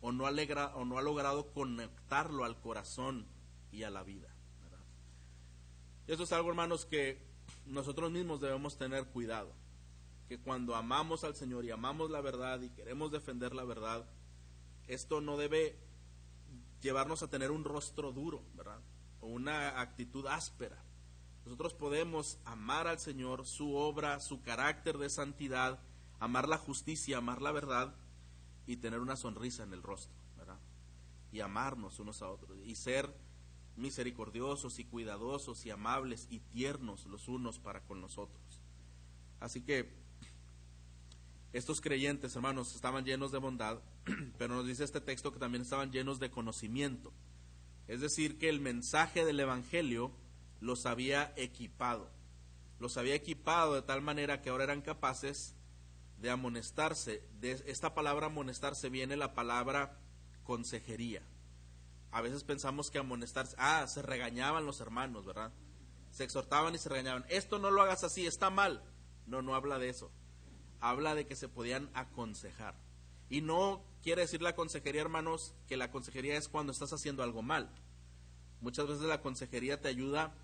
[0.00, 3.26] o no, alegra, o no ha logrado conectarlo al corazón
[3.72, 4.28] y a la vida.
[6.06, 7.20] Y eso es algo, hermanos, que
[7.66, 9.52] nosotros mismos debemos tener cuidado.
[10.28, 14.08] que cuando amamos al Señor y amamos la verdad y queremos defender la verdad,
[14.86, 15.78] esto no debe
[16.80, 18.80] llevarnos a tener un rostro duro, ¿verdad?
[19.20, 20.82] O una actitud áspera.
[21.44, 25.80] Nosotros podemos amar al Señor, su obra, su carácter de santidad,
[26.18, 27.94] amar la justicia, amar la verdad
[28.66, 30.58] y tener una sonrisa en el rostro, ¿verdad?
[31.32, 33.14] Y amarnos unos a otros y ser
[33.76, 38.62] misericordiosos y cuidadosos y amables y tiernos los unos para con los otros.
[39.40, 40.03] Así que
[41.54, 43.78] estos creyentes, hermanos, estaban llenos de bondad,
[44.38, 47.12] pero nos dice este texto que también estaban llenos de conocimiento.
[47.86, 50.10] Es decir, que el mensaje del Evangelio
[50.60, 52.10] los había equipado.
[52.80, 55.54] Los había equipado de tal manera que ahora eran capaces
[56.18, 57.22] de amonestarse.
[57.38, 60.00] De esta palabra amonestarse viene la palabra
[60.42, 61.22] consejería.
[62.10, 65.52] A veces pensamos que amonestarse, ah, se regañaban los hermanos, ¿verdad?
[66.10, 67.24] Se exhortaban y se regañaban.
[67.28, 68.82] Esto no lo hagas así, está mal.
[69.28, 70.10] No, no habla de eso.
[70.84, 72.74] Habla de que se podían aconsejar.
[73.30, 77.40] Y no quiere decir la consejería, hermanos, que la consejería es cuando estás haciendo algo
[77.40, 77.70] mal.
[78.60, 80.34] Muchas veces la consejería te ayuda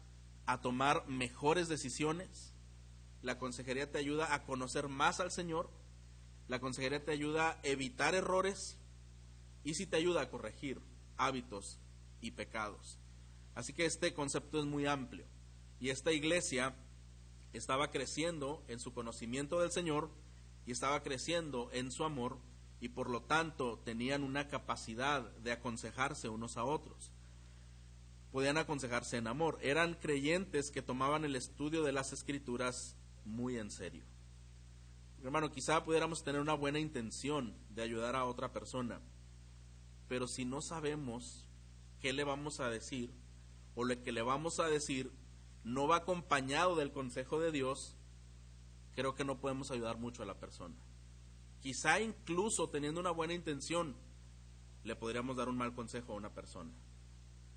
[0.46, 2.54] a tomar mejores decisiones.
[3.20, 5.68] La consejería te ayuda a conocer más al Señor.
[6.48, 8.78] La consejería te ayuda a evitar errores
[9.62, 10.80] y si te ayuda a corregir
[11.18, 11.78] hábitos
[12.22, 12.98] y pecados.
[13.54, 15.26] Así que este concepto es muy amplio.
[15.80, 16.74] Y esta iglesia
[17.52, 20.08] estaba creciendo en su conocimiento del Señor
[20.66, 22.38] y estaba creciendo en su amor
[22.80, 27.12] y por lo tanto tenían una capacidad de aconsejarse unos a otros
[28.32, 29.58] podían aconsejarse en amor.
[29.62, 34.04] Eran creyentes que tomaban el estudio de las escrituras muy en serio.
[35.22, 39.00] Hermano, quizá pudiéramos tener una buena intención de ayudar a otra persona,
[40.08, 41.46] pero si no sabemos
[42.00, 43.12] qué le vamos a decir
[43.74, 45.12] o lo que le vamos a decir
[45.62, 47.96] no va acompañado del consejo de Dios,
[48.94, 50.74] creo que no podemos ayudar mucho a la persona.
[51.60, 53.94] Quizá incluso teniendo una buena intención,
[54.84, 56.70] le podríamos dar un mal consejo a una persona.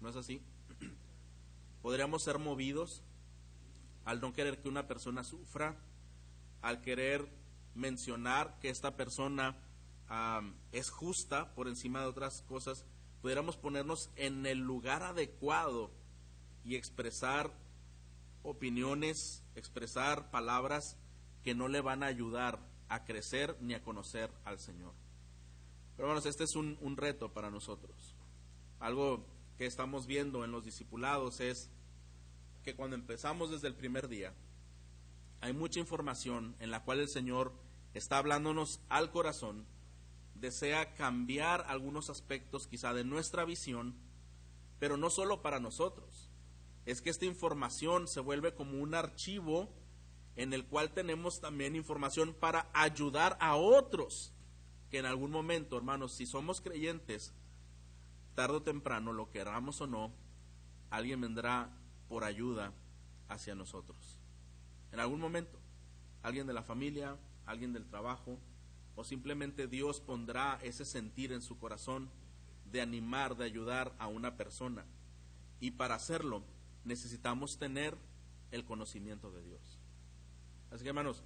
[0.02, 0.42] ¿No es así?
[1.84, 3.04] podríamos ser movidos
[4.06, 5.78] al no querer que una persona sufra,
[6.62, 7.30] al querer
[7.76, 9.58] mencionar que esta persona
[10.72, 12.86] es justa por encima de otras cosas,
[13.22, 15.92] pudiéramos ponernos en el lugar adecuado
[16.64, 17.52] y expresar
[18.44, 20.98] opiniones, expresar palabras
[21.44, 24.94] que no le van a ayudar a crecer ni a conocer al Señor.
[25.96, 28.16] Pero bueno, este es un, un reto para nosotros.
[28.80, 29.26] Algo
[29.58, 31.70] que estamos viendo en los discipulados es
[32.64, 34.34] que cuando empezamos desde el primer día,
[35.42, 37.54] hay mucha información en la cual el Señor
[37.94, 39.66] está hablándonos al corazón,
[40.36, 43.96] desea cambiar algunos aspectos quizá de nuestra visión,
[44.80, 46.30] pero no solo para nosotros.
[46.86, 49.70] Es que esta información se vuelve como un archivo
[50.36, 54.34] en el cual tenemos también información para ayudar a otros
[54.90, 57.34] que en algún momento, hermanos, si somos creyentes,
[58.36, 60.12] tarde o temprano, lo queramos o no,
[60.90, 61.70] alguien vendrá
[62.08, 62.74] por ayuda
[63.28, 64.20] hacia nosotros.
[64.92, 65.60] En algún momento,
[66.22, 68.40] alguien de la familia, alguien del trabajo,
[68.96, 72.10] o simplemente Dios pondrá ese sentir en su corazón
[72.72, 74.86] de animar, de ayudar a una persona.
[75.60, 76.44] Y para hacerlo
[76.84, 77.98] necesitamos tener
[78.52, 79.73] el conocimiento de Dios.
[80.74, 81.24] Así que hermanos,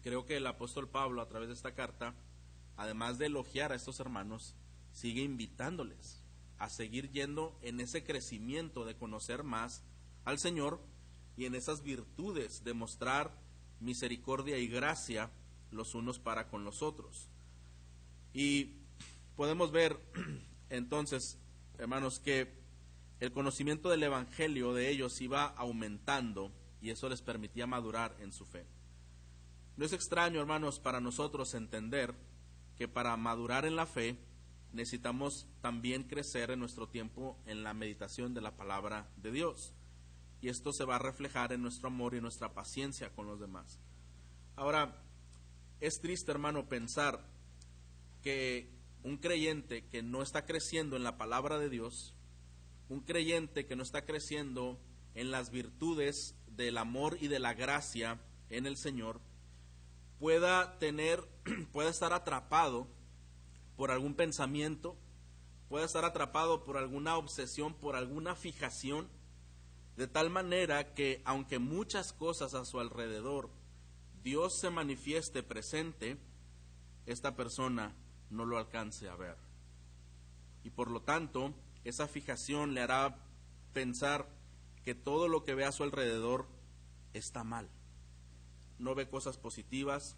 [0.00, 2.14] creo que el apóstol Pablo a través de esta carta,
[2.76, 4.54] además de elogiar a estos hermanos,
[4.92, 6.22] sigue invitándoles
[6.56, 9.82] a seguir yendo en ese crecimiento de conocer más
[10.24, 10.80] al Señor
[11.36, 13.36] y en esas virtudes de mostrar
[13.80, 15.32] misericordia y gracia
[15.72, 17.28] los unos para con los otros.
[18.32, 18.76] Y
[19.34, 19.98] podemos ver
[20.70, 21.38] entonces,
[21.76, 22.60] hermanos, que
[23.18, 28.44] el conocimiento del Evangelio de ellos iba aumentando y eso les permitía madurar en su
[28.44, 28.66] fe.
[29.76, 32.14] No es extraño, hermanos, para nosotros entender
[32.76, 34.18] que para madurar en la fe
[34.72, 39.74] necesitamos también crecer en nuestro tiempo en la meditación de la palabra de Dios.
[40.40, 43.78] Y esto se va a reflejar en nuestro amor y nuestra paciencia con los demás.
[44.56, 45.02] Ahora,
[45.80, 47.26] es triste, hermano, pensar
[48.22, 48.70] que
[49.02, 52.14] un creyente que no está creciendo en la palabra de Dios,
[52.88, 54.80] un creyente que no está creciendo
[55.14, 59.20] en las virtudes del amor y de la gracia en el Señor,
[60.18, 61.28] pueda tener,
[61.72, 62.88] pueda estar atrapado
[63.76, 64.96] por algún pensamiento,
[65.68, 69.08] puede estar atrapado por alguna obsesión, por alguna fijación,
[69.96, 73.50] de tal manera que aunque muchas cosas a su alrededor
[74.22, 76.18] Dios se manifieste presente,
[77.06, 77.94] esta persona
[78.28, 79.36] no lo alcance a ver.
[80.62, 83.16] Y por lo tanto, esa fijación le hará
[83.72, 84.28] pensar
[84.94, 86.46] todo lo que ve a su alrededor
[87.12, 87.68] está mal.
[88.78, 90.16] no ve cosas positivas,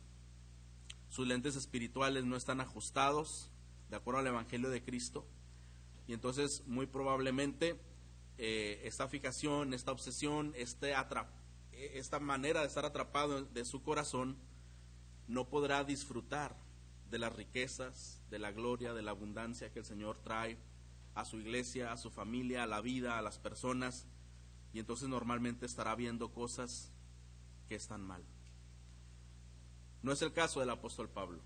[1.09, 3.51] sus lentes espirituales no están ajustados
[3.91, 5.27] de acuerdo al Evangelio de Cristo,
[6.07, 7.81] y entonces muy probablemente
[8.39, 10.95] eh, esta fijación, esta obsesión, este
[11.73, 14.39] esta manera de estar atrapado de su corazón,
[15.27, 16.57] no podrá disfrutar
[17.11, 20.59] de las riquezas, de la gloria, de la abundancia que el Señor trae
[21.15, 24.07] a su iglesia, a su familia, a la vida, a las personas,
[24.73, 26.93] y entonces normalmente estará viendo cosas
[27.69, 28.25] que están mal.
[30.03, 31.41] No es el caso del apóstol Pablo.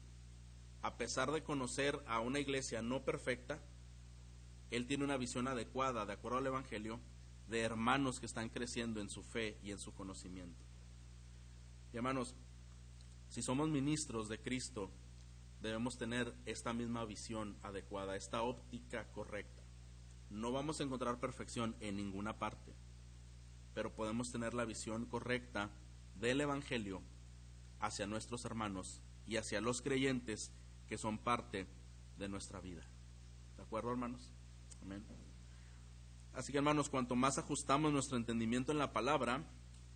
[0.83, 3.61] A pesar de conocer a una iglesia no perfecta,
[4.71, 7.01] él tiene una visión adecuada, de acuerdo al Evangelio,
[7.49, 10.65] de hermanos que están creciendo en su fe y en su conocimiento.
[11.93, 12.35] Y hermanos,
[13.29, 14.91] si somos ministros de Cristo,
[15.61, 19.62] debemos tener esta misma visión adecuada, esta óptica correcta.
[20.31, 22.75] No vamos a encontrar perfección en ninguna parte,
[23.77, 25.69] pero podemos tener la visión correcta
[26.15, 27.03] del Evangelio
[27.79, 30.51] hacia nuestros hermanos y hacia los creyentes
[30.89, 31.67] que son parte
[32.17, 32.89] de nuestra vida.
[33.55, 34.33] ¿De acuerdo, hermanos?
[34.81, 35.05] Amén.
[36.33, 39.45] Así que, hermanos, cuanto más ajustamos nuestro entendimiento en la palabra,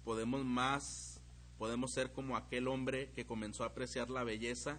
[0.04, 1.22] podemos más,
[1.56, 4.78] podemos ser como aquel hombre que comenzó a apreciar la belleza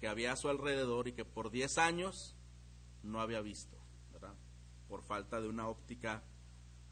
[0.00, 2.34] que había a su alrededor y que por 10 años
[3.04, 3.78] no había visto,
[4.12, 4.34] ¿verdad?
[4.88, 6.24] Por falta de una óptica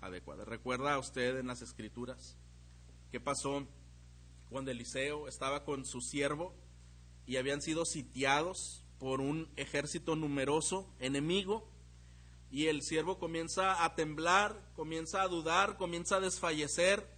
[0.01, 0.45] adecuada.
[0.45, 2.37] ¿Recuerda usted en las escrituras
[3.11, 3.67] qué pasó
[4.49, 6.55] cuando Eliseo estaba con su siervo
[7.27, 11.71] y habían sido sitiados por un ejército numeroso enemigo?
[12.51, 17.09] Y el siervo comienza a temblar, comienza a dudar, comienza a desfallecer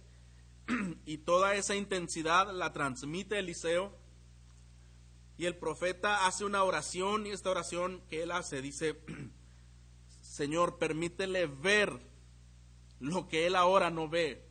[1.05, 3.97] y toda esa intensidad la transmite Eliseo.
[5.35, 9.01] Y el profeta hace una oración y esta oración que él hace dice,
[10.21, 12.12] Señor, permítele ver
[13.03, 14.47] lo que él ahora no ve.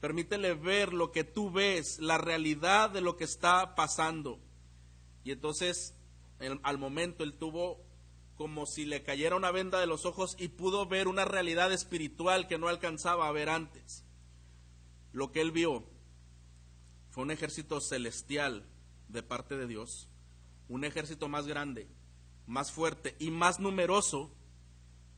[0.00, 4.40] Permítele ver lo que tú ves, la realidad de lo que está pasando.
[5.22, 5.94] Y entonces,
[6.64, 7.80] al momento, él tuvo
[8.34, 12.48] como si le cayera una venda de los ojos y pudo ver una realidad espiritual
[12.48, 14.04] que no alcanzaba a ver antes.
[15.12, 15.84] Lo que él vio
[17.10, 18.66] fue un ejército celestial
[19.08, 20.08] de parte de Dios,
[20.68, 21.88] un ejército más grande,
[22.46, 24.32] más fuerte y más numeroso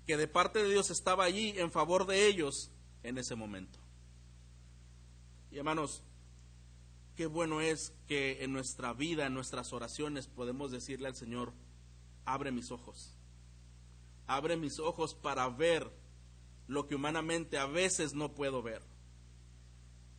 [0.07, 2.71] que de parte de Dios estaba allí en favor de ellos
[3.03, 3.79] en ese momento.
[5.51, 6.03] Y hermanos,
[7.17, 11.53] qué bueno es que en nuestra vida, en nuestras oraciones, podemos decirle al Señor,
[12.25, 13.17] abre mis ojos.
[14.27, 15.91] Abre mis ojos para ver
[16.67, 18.83] lo que humanamente a veces no puedo ver.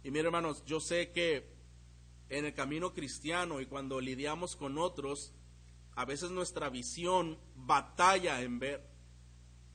[0.04, 1.50] Y mire hermanos, yo sé que
[2.30, 5.34] en el camino cristiano y cuando lidiamos con otros,
[5.96, 8.91] a veces nuestra visión batalla en ver.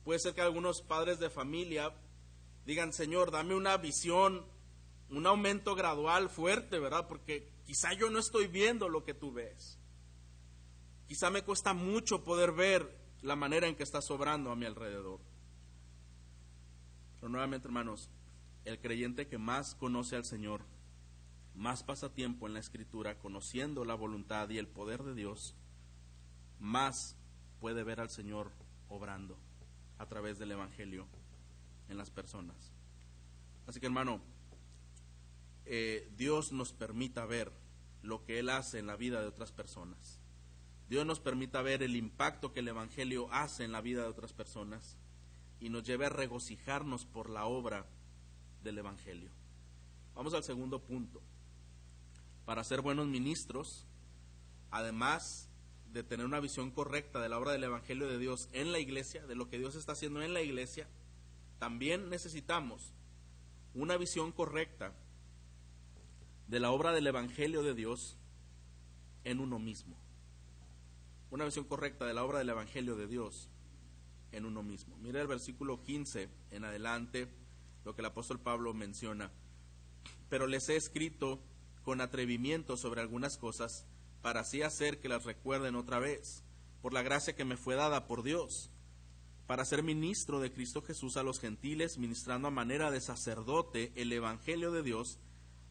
[0.07, 1.93] Puede ser que algunos padres de familia
[2.65, 4.45] digan, Señor, dame una visión,
[5.09, 7.09] un aumento gradual fuerte, ¿verdad?
[7.09, 9.77] Porque quizá yo no estoy viendo lo que tú ves.
[11.09, 15.19] Quizá me cuesta mucho poder ver la manera en que está sobrando a mi alrededor.
[17.15, 18.09] Pero nuevamente, hermanos,
[18.63, 20.61] el creyente que más conoce al Señor,
[21.53, 25.53] más pasa tiempo en la Escritura conociendo la voluntad y el poder de Dios,
[26.61, 27.17] más
[27.59, 28.53] puede ver al Señor
[28.87, 29.37] obrando
[29.97, 31.07] a través del Evangelio
[31.89, 32.71] en las personas.
[33.65, 34.21] Así que hermano,
[35.65, 37.51] eh, Dios nos permita ver
[38.01, 40.19] lo que Él hace en la vida de otras personas.
[40.89, 44.31] Dios nos permita ver el impacto que el Evangelio hace en la vida de otras
[44.31, 44.95] personas
[45.59, 47.85] y nos lleve a regocijarnos por la obra
[48.63, 49.29] del Evangelio.
[50.15, 51.21] Vamos al segundo punto.
[52.45, 53.85] Para ser buenos ministros,
[54.71, 55.46] además
[55.91, 59.25] de tener una visión correcta de la obra del Evangelio de Dios en la iglesia,
[59.25, 60.87] de lo que Dios está haciendo en la iglesia,
[61.59, 62.93] también necesitamos
[63.73, 64.93] una visión correcta
[66.47, 68.17] de la obra del Evangelio de Dios
[69.23, 69.97] en uno mismo
[71.29, 73.49] una visión correcta de la obra del Evangelio de Dios
[74.31, 74.97] en uno mismo.
[74.97, 77.27] Mire el versículo 15 en adelante,
[77.85, 79.31] lo que el apóstol Pablo menciona.
[80.29, 81.39] Pero les he escrito
[81.83, 83.85] con atrevimiento sobre algunas cosas,
[84.27, 86.43] para así hacer que las recuerden otra vez,
[86.81, 88.69] por la gracia que me fue dada por Dios,
[89.45, 94.11] para ser ministro de Cristo Jesús a los gentiles, ministrando a manera de sacerdote el
[94.11, 95.17] Evangelio de Dios,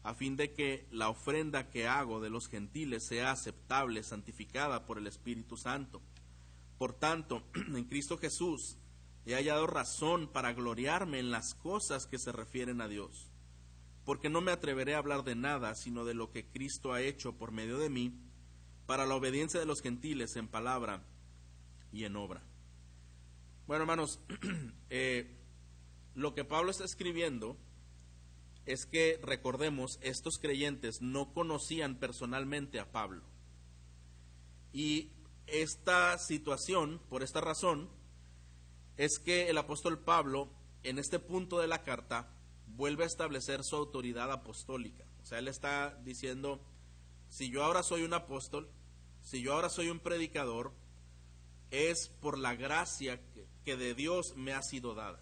[0.01, 4.97] a fin de que la ofrenda que hago de los gentiles sea aceptable, santificada por
[4.97, 6.01] el Espíritu Santo.
[6.79, 8.79] Por tanto, en Cristo Jesús
[9.27, 13.29] he hallado razón para gloriarme en las cosas que se refieren a Dios,
[14.03, 17.37] porque no me atreveré a hablar de nada, sino de lo que Cristo ha hecho
[17.37, 18.17] por medio de mí,
[18.87, 21.03] para la obediencia de los gentiles en palabra
[21.91, 22.41] y en obra.
[23.67, 24.19] Bueno, hermanos,
[24.89, 25.35] eh,
[26.15, 27.57] lo que Pablo está escribiendo
[28.65, 33.23] es que, recordemos, estos creyentes no conocían personalmente a Pablo.
[34.73, 35.11] Y
[35.47, 37.89] esta situación, por esta razón,
[38.95, 40.49] es que el apóstol Pablo,
[40.83, 42.29] en este punto de la carta,
[42.67, 45.05] vuelve a establecer su autoridad apostólica.
[45.23, 46.61] O sea, él está diciendo,
[47.29, 48.69] si yo ahora soy un apóstol,
[49.27, 50.71] si yo ahora soy un predicador,
[51.69, 53.19] es por la gracia
[53.65, 55.19] que, de Dios me ha sido dada.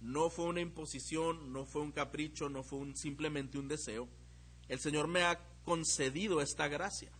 [0.00, 4.08] No fue una imposición, no fue un capricho, no fue simplemente un deseo.
[4.68, 7.12] El Señor me ha concedido esta gracia.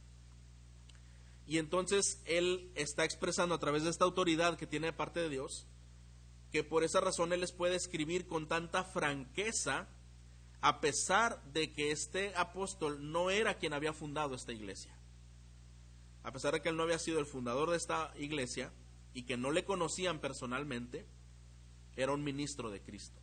[1.47, 5.29] Y entonces Él está expresando a través de esta autoridad que tiene de parte de
[5.29, 5.69] Dios,
[6.51, 9.89] que por esa razón Él les puede escribir con tanta franqueza,
[10.61, 14.94] a pesar de que este apóstol no era quien había fundado esta iglesia
[16.25, 18.73] a pesar de que él no había sido el fundador de esta iglesia
[19.13, 21.07] y que no le conocían personalmente,
[21.97, 23.21] era un ministro de Cristo.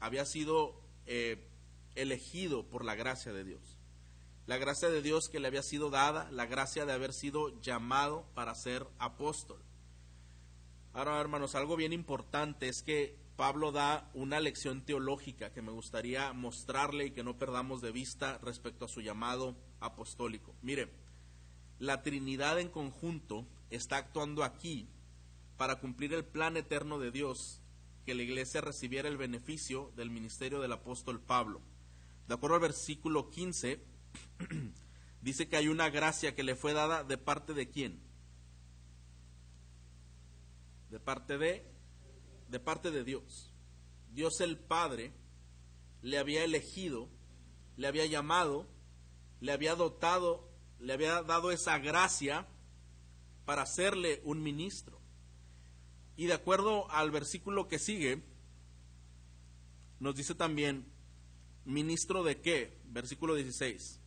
[0.00, 1.46] Había sido eh,
[1.94, 3.78] elegido por la gracia de Dios.
[4.46, 8.24] La gracia de Dios que le había sido dada, la gracia de haber sido llamado
[8.34, 9.62] para ser apóstol.
[10.94, 16.32] Ahora, hermanos, algo bien importante es que Pablo da una lección teológica que me gustaría
[16.32, 20.56] mostrarle y que no perdamos de vista respecto a su llamado apostólico.
[20.62, 20.88] Mire,
[21.78, 24.88] la Trinidad en conjunto está actuando aquí
[25.56, 27.60] para cumplir el plan eterno de Dios,
[28.06, 31.60] que la iglesia recibiera el beneficio del ministerio del apóstol Pablo.
[32.26, 33.80] De acuerdo al versículo 15,
[35.22, 38.00] dice que hay una gracia que le fue dada de parte de quién?
[40.90, 41.78] De parte de
[42.48, 43.52] de parte de Dios.
[44.12, 45.12] Dios el Padre
[46.02, 47.08] le había elegido,
[47.76, 48.66] le había llamado,
[49.40, 50.47] le había dotado
[50.80, 52.46] le había dado esa gracia
[53.44, 55.00] para hacerle un ministro.
[56.16, 58.22] Y de acuerdo al versículo que sigue,
[60.00, 60.86] nos dice también,
[61.64, 62.78] ministro de qué?
[62.86, 64.00] Versículo 16.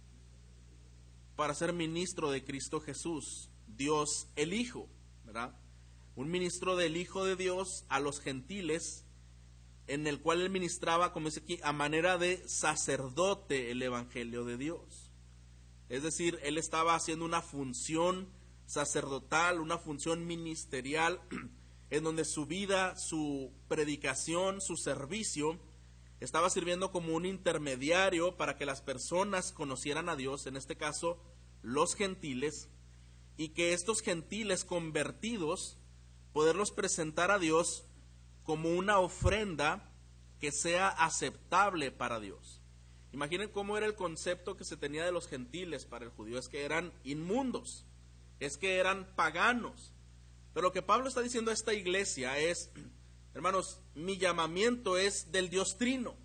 [1.36, 4.90] Para ser ministro de Cristo Jesús, Dios el Hijo,
[5.26, 5.58] ¿verdad?
[6.16, 9.06] Un ministro del Hijo de Dios a los gentiles,
[9.88, 14.58] en el cual él ministraba, como dice aquí, a manera de sacerdote el Evangelio de
[14.58, 15.11] Dios.
[15.92, 18.30] Es decir, él estaba haciendo una función
[18.66, 21.20] sacerdotal, una función ministerial,
[21.90, 25.60] en donde su vida, su predicación, su servicio,
[26.22, 31.20] estaba sirviendo como un intermediario para que las personas conocieran a Dios, en este caso
[31.62, 32.70] los gentiles,
[33.36, 35.78] y que estos gentiles convertidos,
[36.32, 37.84] poderlos presentar a Dios
[38.44, 39.92] como una ofrenda
[40.40, 42.61] que sea aceptable para Dios.
[43.14, 46.48] Imaginen cómo era el concepto que se tenía de los gentiles para el judío, es
[46.48, 47.86] que eran inmundos,
[48.40, 49.92] es que eran paganos.
[50.54, 52.72] Pero lo que Pablo está diciendo a esta iglesia es,
[53.34, 56.16] hermanos, mi llamamiento es del Dios Trino.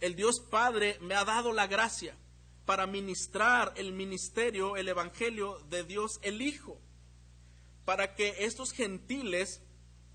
[0.00, 2.14] El Dios Padre me ha dado la gracia
[2.66, 6.78] para ministrar el ministerio, el Evangelio de Dios el Hijo,
[7.86, 9.62] para que estos gentiles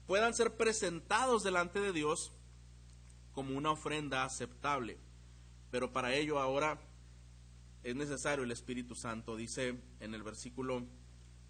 [0.06, 2.32] puedan ser presentados delante de Dios
[3.34, 4.98] como una ofrenda aceptable
[5.72, 6.80] pero para ello ahora
[7.84, 10.84] es necesario el Espíritu Santo, dice en el versículo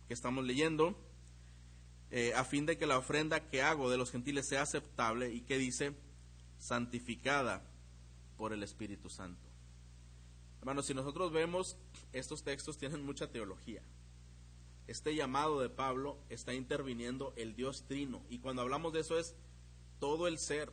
[0.07, 0.95] que estamos leyendo,
[2.11, 5.41] eh, a fin de que la ofrenda que hago de los gentiles sea aceptable y
[5.41, 5.93] que dice,
[6.57, 7.63] santificada
[8.38, 9.47] por el Espíritu Santo.
[10.59, 11.78] Hermanos, si nosotros vemos,
[12.11, 13.82] estos textos tienen mucha teología.
[14.88, 18.24] Este llamado de Pablo está interviniendo el Dios trino.
[18.30, 19.36] Y cuando hablamos de eso es
[19.99, 20.72] todo el ser,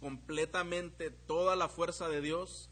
[0.00, 2.70] completamente toda la fuerza de Dios,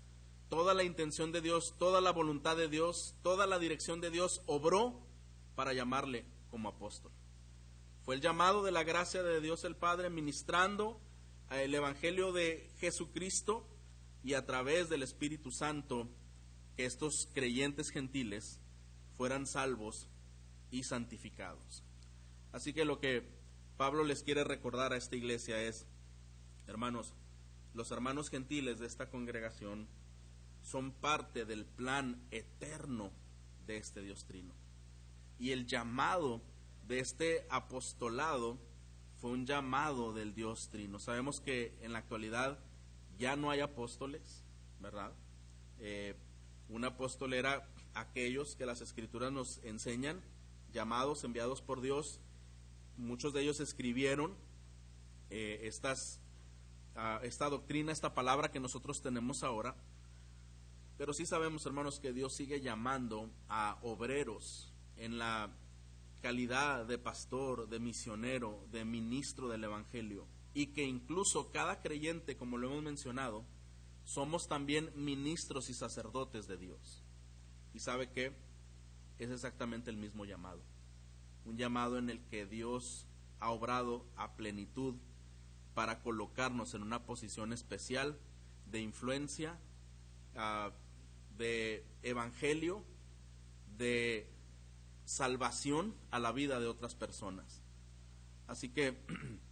[0.49, 4.43] toda la intención de Dios, toda la voluntad de Dios, toda la dirección de Dios
[4.47, 5.07] obró
[5.55, 7.13] para llamarle como apóstol.
[8.05, 11.01] Fue el llamado de la gracia de Dios el Padre ministrando
[11.51, 13.67] el Evangelio de Jesucristo
[14.23, 16.09] y a través del Espíritu Santo
[16.77, 18.61] que estos creyentes gentiles
[19.17, 20.09] fueran salvos
[20.71, 21.85] y santificados.
[22.53, 23.29] Así que lo que
[23.77, 25.87] Pablo les quiere recordar a esta iglesia es,
[26.67, 27.15] Hermanos,
[27.75, 29.87] los hermanos gentiles de esta congregación
[30.63, 33.13] son parte del plan eterno
[33.67, 34.55] de este Dios Trino.
[35.39, 36.43] Y el llamado
[36.89, 38.59] de este apostolado
[39.21, 40.99] fue un llamado del Dios Trino.
[40.99, 42.59] Sabemos que en la actualidad
[43.19, 44.43] ya no hay apóstoles,
[44.81, 45.13] ¿verdad?
[45.79, 46.15] Eh,
[46.69, 50.21] un apóstol era aquellos que las escrituras nos enseñan,
[50.73, 52.21] llamados, enviados por Dios.
[52.97, 54.37] Muchos de ellos escribieron
[55.31, 56.21] eh, estas
[57.23, 59.77] esta doctrina, esta palabra que nosotros tenemos ahora.
[60.97, 65.55] Pero sí sabemos, hermanos, que Dios sigue llamando a obreros en la
[66.23, 70.27] calidad de pastor, de misionero, de ministro del Evangelio.
[70.55, 73.45] Y que incluso cada creyente, como lo hemos mencionado,
[74.05, 77.05] somos también ministros y sacerdotes de Dios.
[77.75, 78.33] ¿Y sabe qué?
[79.19, 80.63] Es exactamente el mismo llamado.
[81.45, 83.07] Un llamado en el que Dios
[83.39, 84.95] ha obrado a plenitud
[85.77, 88.19] para colocarnos en una posición especial
[88.65, 89.59] de influencia,
[90.35, 90.71] ah,
[91.37, 92.83] de evangelio,
[93.77, 94.27] de
[95.05, 97.61] salvación a la vida de otras personas.
[98.47, 98.97] Así que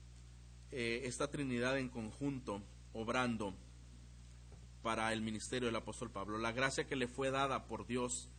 [0.72, 2.62] eh, esta Trinidad en conjunto,
[2.95, 3.53] obrando
[4.83, 8.31] para el ministerio del apóstol Pablo, la gracia que le fue dada por Dios,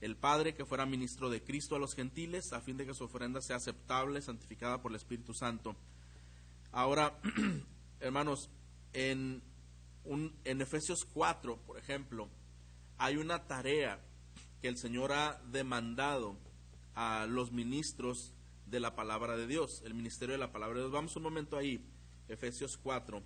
[0.00, 3.04] el Padre, que fuera ministro de Cristo a los gentiles, a fin de que su
[3.04, 5.76] ofrenda sea aceptable, santificada por el Espíritu Santo.
[6.76, 7.18] Ahora,
[8.00, 8.50] hermanos,
[8.92, 9.42] en,
[10.04, 12.28] un, en Efesios 4, por ejemplo,
[12.98, 13.98] hay una tarea
[14.60, 16.36] que el Señor ha demandado
[16.94, 18.34] a los ministros
[18.66, 20.92] de la palabra de Dios, el ministerio de la palabra de Dios.
[20.92, 21.82] Vamos un momento ahí,
[22.28, 23.22] Efesios 4.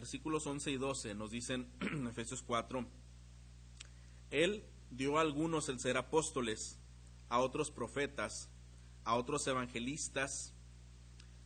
[0.00, 1.68] Versículos 11 y 12 nos dicen
[2.08, 2.86] Efesios 4,
[4.30, 6.78] Él dio a algunos el ser apóstoles,
[7.28, 8.48] a otros profetas,
[9.04, 10.54] a otros evangelistas,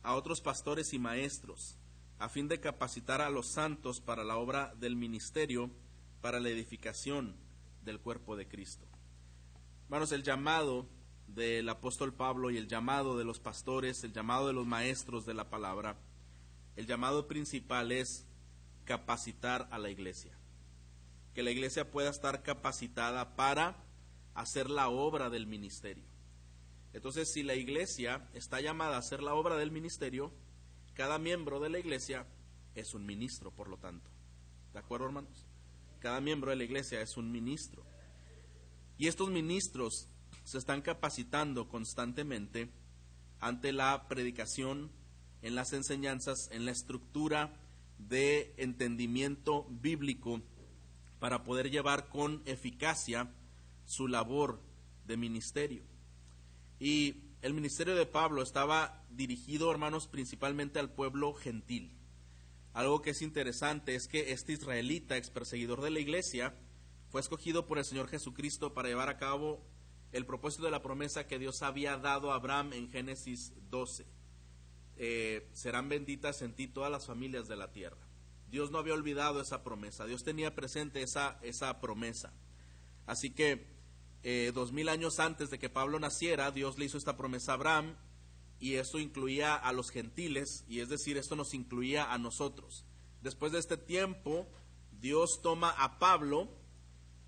[0.03, 1.77] a otros pastores y maestros,
[2.17, 5.69] a fin de capacitar a los santos para la obra del ministerio,
[6.21, 7.35] para la edificación
[7.83, 8.85] del cuerpo de Cristo.
[9.83, 10.87] Hermanos, el llamado
[11.27, 15.33] del apóstol Pablo y el llamado de los pastores, el llamado de los maestros de
[15.33, 15.97] la palabra,
[16.77, 18.25] el llamado principal es
[18.85, 20.37] capacitar a la iglesia
[21.35, 23.75] que la iglesia pueda estar capacitada para
[24.33, 26.05] hacer la obra del ministerio.
[26.93, 30.31] Entonces, si la iglesia está llamada a hacer la obra del ministerio,
[30.93, 32.25] cada miembro de la iglesia
[32.73, 34.09] es un ministro, por lo tanto.
[34.71, 35.45] ¿De acuerdo, hermanos?
[35.99, 37.83] Cada miembro de la iglesia es un ministro.
[38.97, 40.07] Y estos ministros
[40.45, 42.71] se están capacitando constantemente
[43.41, 44.89] ante la predicación,
[45.41, 47.53] en las enseñanzas, en la estructura
[47.97, 50.41] de entendimiento bíblico
[51.19, 53.31] para poder llevar con eficacia
[53.85, 54.61] su labor
[55.05, 55.83] de ministerio.
[56.79, 61.91] Y el ministerio de Pablo estaba dirigido, hermanos, principalmente al pueblo gentil.
[62.73, 66.53] Algo que es interesante es que este israelita, ex perseguidor de la iglesia,
[67.09, 69.63] fue escogido por el Señor Jesucristo para llevar a cabo
[70.11, 74.05] el propósito de la promesa que Dios había dado a Abraham en Génesis 12.
[74.97, 77.97] Eh, serán benditas en ti todas las familias de la tierra.
[78.49, 82.33] Dios no había olvidado esa promesa, Dios tenía presente esa, esa promesa.
[83.05, 83.67] Así que
[84.23, 87.55] eh, dos mil años antes de que Pablo naciera, Dios le hizo esta promesa a
[87.55, 87.95] Abraham
[88.59, 92.85] y esto incluía a los gentiles, y es decir, esto nos incluía a nosotros.
[93.21, 94.47] Después de este tiempo,
[94.99, 96.49] Dios toma a Pablo,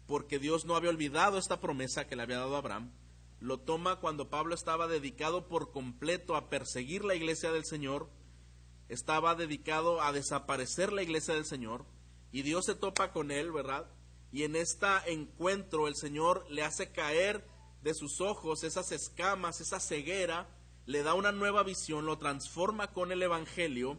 [0.08, 2.92] porque Dios no había olvidado esta promesa que le había dado a Abraham,
[3.40, 8.10] lo toma cuando Pablo estaba dedicado por completo a perseguir la iglesia del Señor,
[8.90, 11.86] estaba dedicado a desaparecer la iglesia del Señor
[12.32, 13.90] y Dios se topa con él, ¿verdad?
[14.32, 17.46] Y en este encuentro el Señor le hace caer
[17.82, 20.50] de sus ojos esas escamas, esa ceguera,
[20.86, 23.98] le da una nueva visión, lo transforma con el Evangelio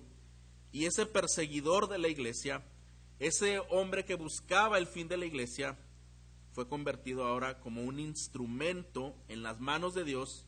[0.72, 2.64] y ese perseguidor de la iglesia,
[3.18, 5.78] ese hombre que buscaba el fin de la iglesia,
[6.58, 10.44] fue convertido ahora como un instrumento en las manos de Dios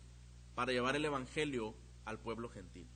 [0.57, 2.89] para llevar el Evangelio al pueblo gentil.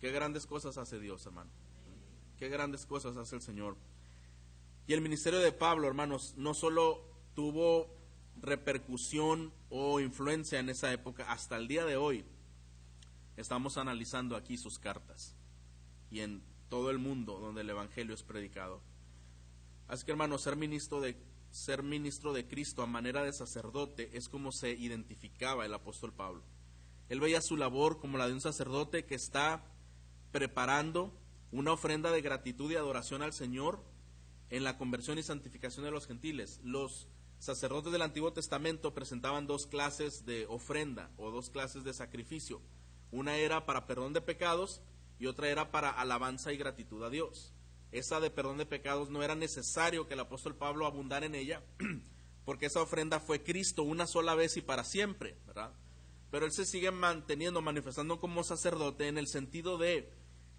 [0.00, 1.50] Qué grandes cosas hace Dios, hermano.
[2.38, 3.76] Qué grandes cosas hace el Señor.
[4.86, 7.02] Y el ministerio de Pablo, hermanos, no solo
[7.34, 7.96] tuvo
[8.40, 12.24] repercusión o influencia en esa época, hasta el día de hoy
[13.36, 15.34] estamos analizando aquí sus cartas
[16.12, 18.82] y en todo el mundo donde el Evangelio es predicado.
[19.88, 21.16] Así que, hermanos, ser ministro de
[21.50, 26.42] ser ministro de Cristo a manera de sacerdote es como se identificaba el apóstol Pablo.
[27.08, 29.64] Él veía su labor como la de un sacerdote que está
[30.30, 31.12] preparando
[31.50, 33.82] una ofrenda de gratitud y adoración al Señor
[34.48, 36.60] en la conversión y santificación de los gentiles.
[36.62, 42.60] Los sacerdotes del Antiguo Testamento presentaban dos clases de ofrenda o dos clases de sacrificio.
[43.10, 44.82] Una era para perdón de pecados
[45.18, 47.52] y otra era para alabanza y gratitud a Dios.
[47.92, 51.62] Esa de perdón de pecados no era necesario que el apóstol Pablo abundara en ella,
[52.44, 55.72] porque esa ofrenda fue Cristo una sola vez y para siempre, ¿verdad?
[56.30, 60.12] Pero él se sigue manteniendo, manifestando como sacerdote en el sentido de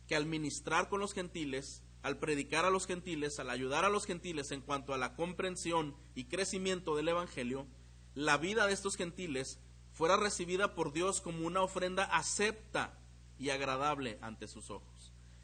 [0.07, 4.05] que al ministrar con los gentiles, al predicar a los gentiles, al ayudar a los
[4.05, 7.67] gentiles en cuanto a la comprensión y crecimiento del Evangelio,
[8.13, 9.59] la vida de estos gentiles
[9.93, 12.99] fuera recibida por Dios como una ofrenda acepta
[13.38, 14.90] y agradable ante sus ojos.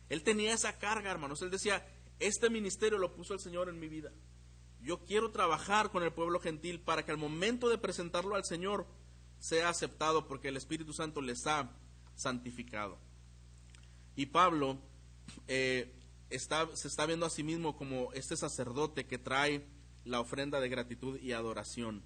[0.10, 1.42] Él tenía esa carga, hermanos.
[1.42, 1.86] Él decía,
[2.20, 4.12] Este ministerio lo puso el Señor en mi vida.
[4.82, 8.88] Yo quiero trabajar con el pueblo gentil para que al momento de presentarlo al Señor
[9.40, 11.72] sea aceptado porque el Espíritu Santo les ha
[12.16, 12.98] santificado.
[14.16, 14.80] Y Pablo
[15.48, 15.94] eh,
[16.30, 19.66] se está viendo a sí mismo como este sacerdote que trae
[20.06, 22.04] la ofrenda de gratitud y adoración.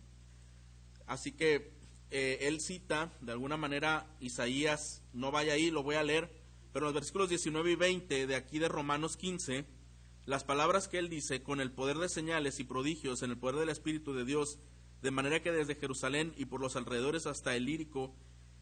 [1.08, 1.74] Así que
[2.10, 6.41] eh, él cita de alguna manera Isaías, no vaya ahí, lo voy a leer,
[6.74, 9.66] pero en los versículos 19 y 20 de aquí de Romanos 15,
[10.26, 13.56] las palabras que él dice, con el poder de señales y prodigios, en el poder
[13.56, 14.60] del Espíritu de Dios,
[15.02, 18.16] de manera que desde Jerusalén y por los alrededores hasta el Lírico,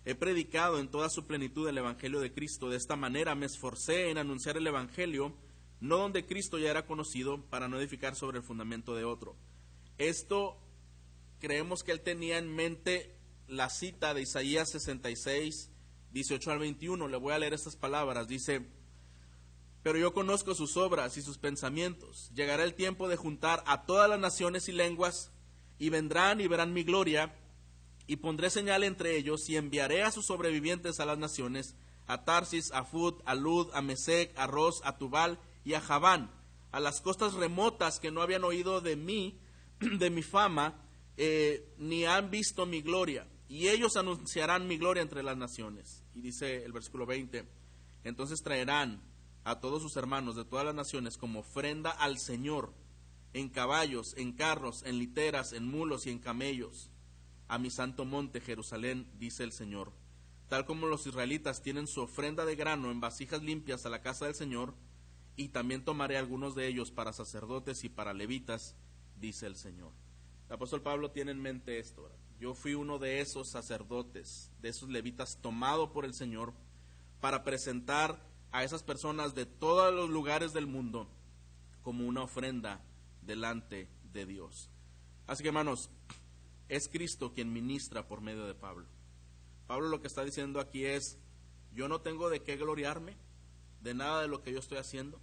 [0.05, 2.69] he predicado en toda su plenitud el Evangelio de Cristo.
[2.69, 5.35] De esta manera me esforcé en anunciar el Evangelio,
[5.81, 9.35] no donde Cristo ya era conocido, para no edificar sobre el fundamento de otro.
[9.97, 10.57] Esto
[11.39, 13.15] creemos que él tenía en mente
[13.47, 15.71] la cita de Isaías 66,
[16.11, 17.07] 18 al 21.
[17.07, 18.27] Le voy a leer estas palabras.
[18.27, 18.65] Dice,
[19.83, 22.31] pero yo conozco sus obras y sus pensamientos.
[22.35, 25.31] Llegará el tiempo de juntar a todas las naciones y lenguas,
[25.77, 27.35] y vendrán y verán mi gloria,
[28.05, 31.75] y pondré señal entre ellos, y enviaré a sus sobrevivientes a las naciones,
[32.07, 36.31] a Tarsis, a Fut, a Lud, a Mesec, a Ros, a Tubal y a Javán,
[36.71, 39.39] a las costas remotas que no habían oído de mí,
[39.79, 40.83] de mi fama,
[41.15, 46.05] eh, ni han visto mi gloria, y ellos anunciarán mi gloria entre las naciones.
[46.13, 47.45] Y dice el versículo 20,
[48.03, 49.01] entonces traerán
[49.43, 52.73] a todos sus hermanos de todas las naciones como ofrenda al Señor,
[53.33, 56.91] en caballos, en carros, en literas, en mulos y en camellos,
[57.47, 59.91] a mi santo monte Jerusalén, dice el Señor.
[60.47, 64.25] Tal como los israelitas tienen su ofrenda de grano en vasijas limpias a la casa
[64.25, 64.75] del Señor,
[65.35, 68.75] y también tomaré algunos de ellos para sacerdotes y para levitas,
[69.15, 69.91] dice el Señor.
[70.47, 72.11] El apóstol Pablo tiene en mente esto.
[72.39, 76.53] Yo fui uno de esos sacerdotes, de esos levitas tomado por el Señor,
[77.19, 81.07] para presentar a esas personas de todos los lugares del mundo
[81.83, 82.81] como una ofrenda
[83.21, 84.69] delante de Dios.
[85.27, 85.89] Así que hermanos,
[86.69, 88.87] es Cristo quien ministra por medio de Pablo.
[89.67, 91.17] Pablo lo que está diciendo aquí es,
[91.73, 93.17] yo no tengo de qué gloriarme
[93.81, 95.19] de nada de lo que yo estoy haciendo,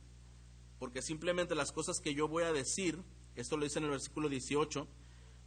[0.78, 3.02] porque simplemente las cosas que yo voy a decir,
[3.34, 4.86] esto lo dice en el versículo 18,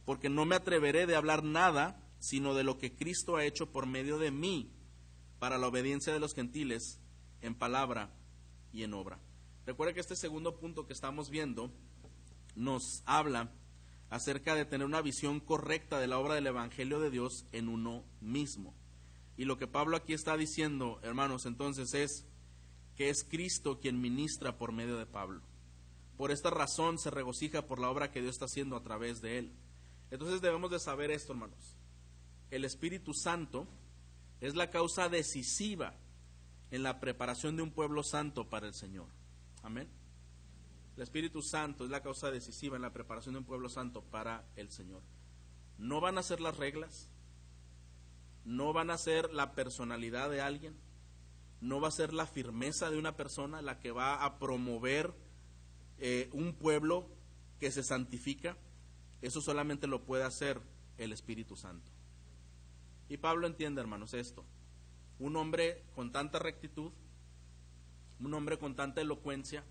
[0.04, 3.86] porque no me atreveré de hablar nada, sino de lo que Cristo ha hecho por
[3.86, 4.70] medio de mí,
[5.38, 7.00] para la obediencia de los gentiles,
[7.40, 8.10] en palabra
[8.72, 9.18] y en obra.
[9.66, 11.72] Recuerda que este segundo punto que estamos viendo
[12.54, 13.52] nos habla
[14.10, 18.04] acerca de tener una visión correcta de la obra del Evangelio de Dios en uno
[18.20, 18.74] mismo.
[19.36, 22.26] Y lo que Pablo aquí está diciendo, hermanos, entonces es
[22.96, 25.40] que es Cristo quien ministra por medio de Pablo.
[26.16, 29.38] Por esta razón se regocija por la obra que Dios está haciendo a través de
[29.38, 29.52] él.
[30.10, 31.76] Entonces debemos de saber esto, hermanos.
[32.50, 33.66] El Espíritu Santo
[34.40, 35.94] es la causa decisiva
[36.70, 39.06] en la preparación de un pueblo santo para el Señor.
[39.62, 39.88] Amén.
[40.96, 44.44] El Espíritu Santo es la causa decisiva en la preparación de un pueblo santo para
[44.56, 45.02] el Señor.
[45.78, 47.08] No van a ser las reglas,
[48.44, 50.76] no van a ser la personalidad de alguien,
[51.60, 55.14] no va a ser la firmeza de una persona la que va a promover
[55.98, 57.08] eh, un pueblo
[57.58, 58.56] que se santifica.
[59.22, 60.60] Eso solamente lo puede hacer
[60.98, 61.90] el Espíritu Santo.
[63.08, 64.44] Y Pablo entiende, hermanos, esto
[65.20, 66.92] un hombre con tanta rectitud,
[68.18, 69.64] un hombre con tanta elocuencia,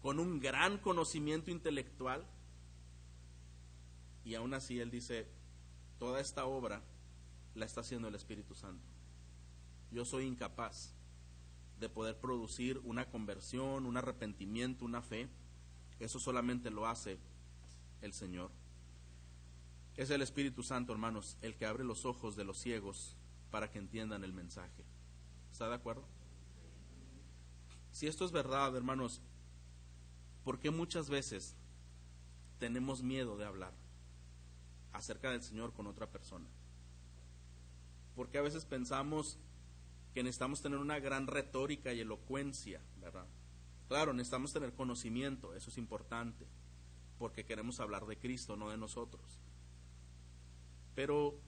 [0.00, 2.26] con un gran conocimiento intelectual,
[4.24, 5.28] y aún así él dice,
[5.98, 6.82] toda esta obra
[7.54, 8.88] la está haciendo el Espíritu Santo.
[9.90, 10.94] Yo soy incapaz
[11.78, 15.28] de poder producir una conversión, un arrepentimiento, una fe.
[16.00, 17.18] Eso solamente lo hace
[18.04, 18.50] el Señor.
[19.96, 23.16] Es el Espíritu Santo, hermanos, el que abre los ojos de los ciegos
[23.50, 24.84] para que entiendan el mensaje.
[25.52, 26.04] ¿Está de acuerdo?
[27.92, 29.20] Si esto es verdad, hermanos,
[30.42, 31.54] ¿por qué muchas veces
[32.58, 33.72] tenemos miedo de hablar
[34.92, 36.46] acerca del Señor con otra persona?
[38.16, 39.38] Porque a veces pensamos
[40.12, 43.26] que necesitamos tener una gran retórica y elocuencia, ¿verdad?
[43.88, 46.46] Claro, necesitamos tener conocimiento, eso es importante,
[47.18, 49.40] porque queremos hablar de Cristo, no de nosotros.
[50.94, 51.38] Pero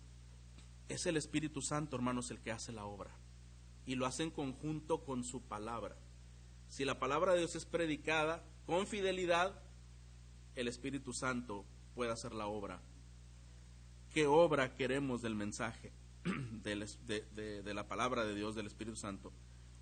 [0.88, 3.10] es el Espíritu Santo, hermanos, el que hace la obra.
[3.84, 5.96] Y lo hace en conjunto con su palabra.
[6.68, 9.62] Si la palabra de Dios es predicada con fidelidad,
[10.56, 11.64] el Espíritu Santo
[11.94, 12.80] puede hacer la obra.
[14.12, 15.92] ¿Qué obra queremos del mensaje
[16.24, 19.32] de, de la palabra de Dios, del Espíritu Santo?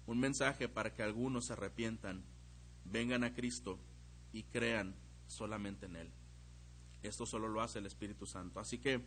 [0.07, 2.24] Un mensaje para que algunos se arrepientan,
[2.85, 3.78] vengan a Cristo
[4.32, 4.95] y crean
[5.35, 6.11] solamente en Él.
[7.03, 8.61] Esto solo lo hace el Espíritu Santo.
[8.61, 9.05] Así que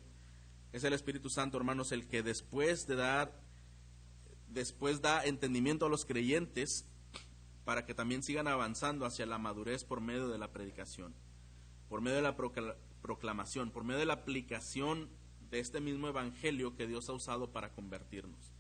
[0.72, 3.42] es el Espíritu Santo, hermanos, el que después de dar,
[4.48, 6.86] después da entendimiento a los creyentes
[7.66, 11.14] para que también sigan avanzando hacia la madurez por medio de la predicación,
[11.90, 12.38] por medio de la
[13.02, 15.10] proclamación, por medio de la aplicación
[15.50, 18.54] de este mismo evangelio que Dios ha usado para convertirnos.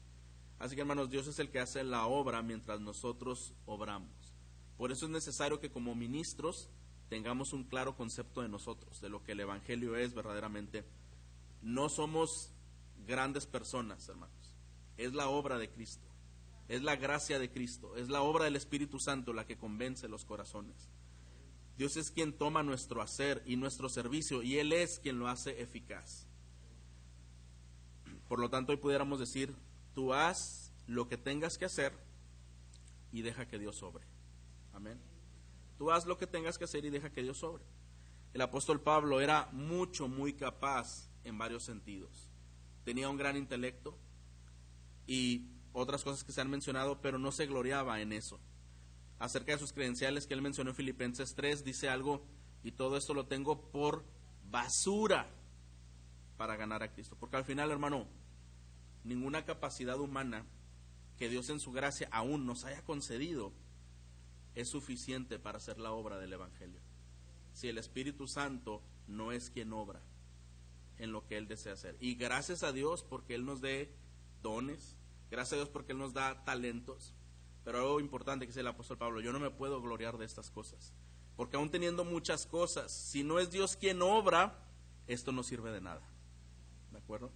[0.60, 4.34] Así que hermanos, Dios es el que hace la obra mientras nosotros obramos.
[4.78, 6.70] Por eso es necesario que como ministros
[7.10, 10.86] tengamos un claro concepto de nosotros, de lo que el Evangelio es verdaderamente.
[11.62, 12.52] No somos
[13.06, 14.54] grandes personas, hermanos.
[14.98, 16.08] Es la obra de Cristo.
[16.68, 17.96] Es la gracia de Cristo.
[17.96, 20.90] Es la obra del Espíritu Santo la que convence los corazones.
[21.78, 25.62] Dios es quien toma nuestro hacer y nuestro servicio y Él es quien lo hace
[25.62, 26.26] eficaz.
[28.28, 29.56] Por lo tanto, hoy pudiéramos decir,
[29.94, 31.94] tú haz lo que tengas que hacer
[33.12, 34.06] y deja que Dios sobre.
[34.74, 35.00] Amén.
[35.78, 37.64] Tú haz lo que tengas que hacer y deja que Dios sobre.
[38.34, 42.30] El apóstol Pablo era mucho, muy capaz en varios sentidos.
[42.84, 43.98] Tenía un gran intelecto
[45.06, 48.40] y otras cosas que se han mencionado, pero no se gloriaba en eso.
[49.20, 52.26] Acerca de sus credenciales que él mencionó en Filipenses 3, dice algo,
[52.64, 54.06] y todo esto lo tengo por
[54.50, 55.30] basura
[56.38, 57.16] para ganar a Cristo.
[57.20, 58.08] Porque al final, hermano,
[59.04, 60.46] ninguna capacidad humana
[61.18, 63.52] que Dios en su gracia aún nos haya concedido
[64.58, 66.82] es suficiente para hacer la obra del Evangelio.
[67.54, 70.02] Si el Espíritu Santo no es quien obra
[70.98, 71.96] en lo que Él desea hacer.
[72.00, 73.94] Y gracias a Dios porque Él nos dé
[74.42, 74.98] dones,
[75.30, 77.14] gracias a Dios porque Él nos da talentos.
[77.64, 80.50] Pero algo importante que dice el apóstol Pablo, yo no me puedo gloriar de estas
[80.50, 80.92] cosas.
[81.36, 84.58] Porque aún teniendo muchas cosas, si no es Dios quien obra,
[85.06, 86.02] esto no sirve de nada.
[86.92, 87.32] ¿De acuerdo?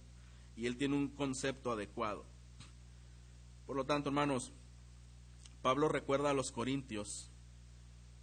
[0.56, 2.24] Y Él tiene un concepto adecuado.
[3.64, 4.52] Por lo tanto, hermanos,
[5.62, 7.30] Pablo recuerda a los corintios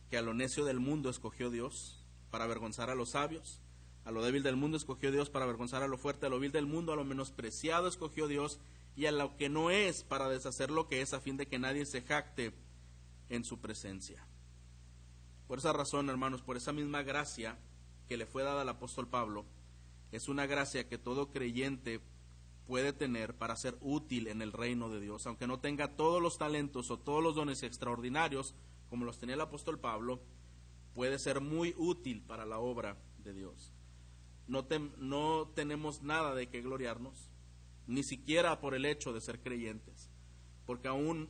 [0.10, 3.62] que a lo necio del mundo escogió Dios para avergonzar a los sabios,
[4.04, 6.52] a lo débil del mundo escogió Dios para avergonzar a lo fuerte, a lo vil
[6.52, 8.60] del mundo, a lo menospreciado escogió Dios
[8.96, 11.60] y a lo que no es para deshacer lo que es a fin de que
[11.60, 12.54] nadie se jacte
[13.30, 14.26] en su presencia.
[15.48, 17.58] Por esa razón, hermanos, por esa misma gracia
[18.08, 19.46] que le fue dada al apóstol Pablo,
[20.12, 22.02] es una gracia que todo creyente
[22.70, 26.38] puede tener para ser útil en el reino de Dios, aunque no tenga todos los
[26.38, 28.54] talentos o todos los dones extraordinarios
[28.92, 30.22] como los tenía el apóstol Pablo,
[30.94, 33.74] puede ser muy útil para la obra de Dios.
[34.46, 34.68] No,
[35.00, 37.32] no tenemos nada de qué gloriarnos,
[37.88, 40.12] ni siquiera por el hecho de ser creyentes,
[40.68, 41.28] porque aún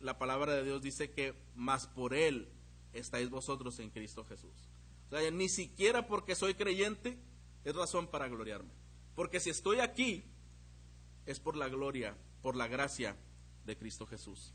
[0.00, 2.48] la palabra de Dios dice que más por Él
[2.92, 4.68] estáis vosotros en Cristo Jesús.
[5.06, 7.16] O sea, ni siquiera porque soy creyente
[7.62, 8.72] es razón para gloriarme.
[9.14, 10.24] Porque si estoy aquí,
[11.30, 13.16] es por la gloria, por la gracia
[13.64, 14.52] de Cristo Jesús.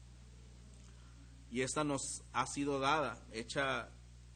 [1.50, 3.90] Y esta nos ha sido dada, hecha,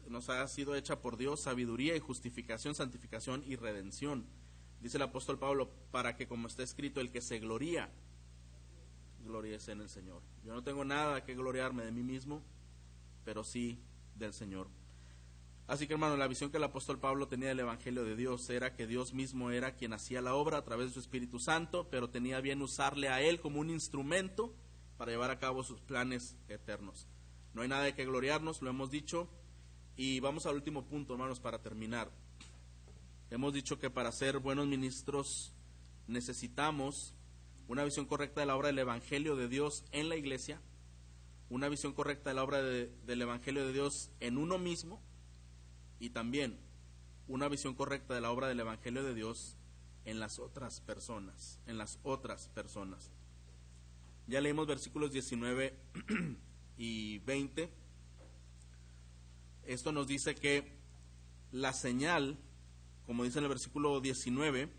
[0.08, 4.26] nos ha sido hecha por Dios sabiduría y justificación, santificación y redención.
[4.80, 7.90] Dice el apóstol Pablo, para que como está escrito, el que se gloría,
[9.24, 10.22] gloríese en el Señor.
[10.42, 12.42] Yo no tengo nada que gloriarme de mí mismo,
[13.24, 13.78] pero sí
[14.14, 14.68] del Señor.
[15.70, 18.74] Así que hermano, la visión que el apóstol Pablo tenía del Evangelio de Dios era
[18.74, 22.10] que Dios mismo era quien hacía la obra a través de su Espíritu Santo, pero
[22.10, 24.52] tenía bien usarle a Él como un instrumento
[24.96, 27.06] para llevar a cabo sus planes eternos.
[27.54, 29.30] No hay nada de que gloriarnos, lo hemos dicho.
[29.94, 32.10] Y vamos al último punto, hermanos, para terminar.
[33.30, 35.54] Hemos dicho que para ser buenos ministros
[36.08, 37.14] necesitamos
[37.68, 40.60] una visión correcta de la obra del Evangelio de Dios en la iglesia,
[41.48, 45.00] una visión correcta de la obra del Evangelio de Dios en uno mismo
[46.00, 46.58] y también
[47.28, 49.56] una visión correcta de la obra del Evangelio de Dios
[50.04, 53.12] en las otras personas, en las otras personas.
[54.26, 55.78] Ya leímos versículos 19
[56.76, 57.70] y 20.
[59.64, 60.78] Esto nos dice que
[61.52, 62.38] la señal,
[63.06, 64.72] como dice en el versículo 19,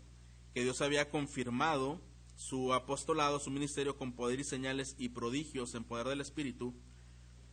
[0.52, 2.00] que Dios había confirmado
[2.34, 6.74] su apostolado, su ministerio con poder y señales y prodigios en poder del Espíritu,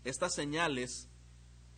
[0.04, 1.09] estas señales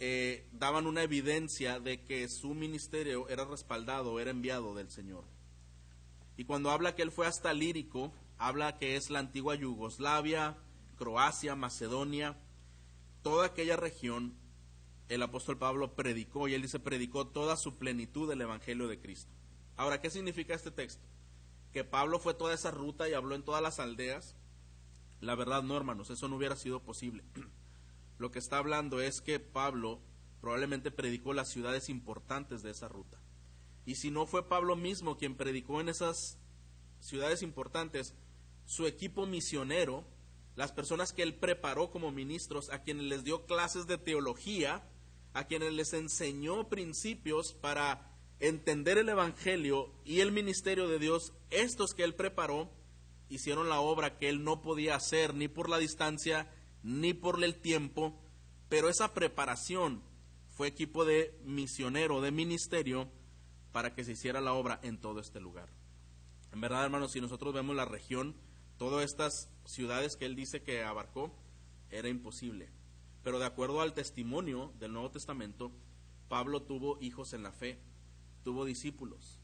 [0.04, 5.26] eh, daban una evidencia de que su ministerio era respaldado, era enviado del Señor.
[6.38, 10.58] Y cuando habla que él fue hasta Lírico, habla que es la antigua Yugoslavia,
[10.98, 12.36] Croacia, Macedonia,
[13.22, 14.34] toda aquella región,
[15.08, 19.32] el apóstol Pablo predicó, y él dice, predicó toda su plenitud del Evangelio de Cristo.
[19.78, 21.04] Ahora, ¿qué significa este texto?
[21.72, 24.36] Que Pablo fue toda esa ruta y habló en todas las aldeas.
[25.20, 27.24] La verdad no, hermanos, eso no hubiera sido posible.
[28.22, 30.00] lo que está hablando es que Pablo
[30.42, 33.20] probablemente predicó las ciudades importantes de esa ruta.
[33.84, 36.38] Y si no fue Pablo mismo quien predicó en esas
[37.00, 38.14] ciudades importantes,
[38.66, 40.06] su equipo misionero,
[40.56, 44.88] las personas que él preparó como ministros, a quienes les dio clases de teología,
[45.34, 51.96] a quienes les enseñó principios para entender el Evangelio y el ministerio de Dios, estos
[51.96, 52.72] que él preparó,
[53.30, 56.48] hicieron la obra que él no podía hacer ni por la distancia
[56.84, 58.18] ni por el tiempo,
[58.70, 60.02] Pero esa preparación
[60.48, 63.10] fue equipo de misionero, de ministerio,
[63.74, 65.68] para que se hiciera la obra en todo este lugar.
[66.54, 68.34] En verdad, hermanos, si nosotros vemos la región,
[68.78, 71.36] todas estas ciudades que él dice que abarcó,
[71.90, 72.70] era imposible.
[73.24, 75.72] Pero de acuerdo al testimonio del Nuevo Testamento,
[76.30, 77.78] Pablo tuvo hijos en la fe,
[78.44, 79.40] tuvo discípulos,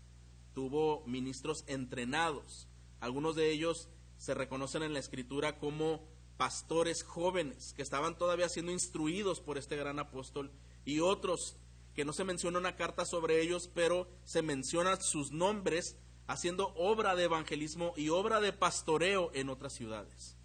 [0.54, 2.68] tuvo ministros entrenados.
[3.00, 6.08] Algunos de ellos se reconocen en la escritura como
[6.38, 10.52] pastores jóvenes que estaban todavía siendo instruidos por este gran apóstol
[10.86, 11.58] y otros
[11.94, 17.16] que no se menciona una carta sobre ellos, pero se mencionan sus nombres haciendo obra
[17.16, 20.38] de evangelismo y obra de pastoreo en otras ciudades.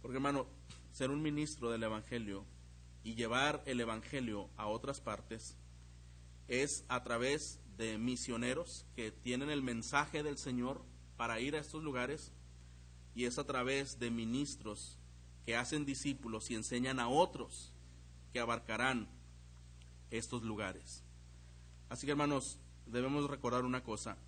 [0.00, 0.46] Porque hermano,
[0.92, 2.46] ser un ministro del Evangelio
[3.02, 5.56] y llevar el Evangelio a otras partes
[6.48, 10.84] es a través de misioneros que tienen el mensaje del Señor
[11.16, 12.32] para ir a estos lugares
[13.16, 14.98] y es a través de ministros
[15.46, 17.72] que hacen discípulos y enseñan a otros
[18.32, 19.08] que abarcarán
[20.10, 21.02] estos lugares.
[21.88, 24.18] Así que hermanos, debemos recordar una cosa,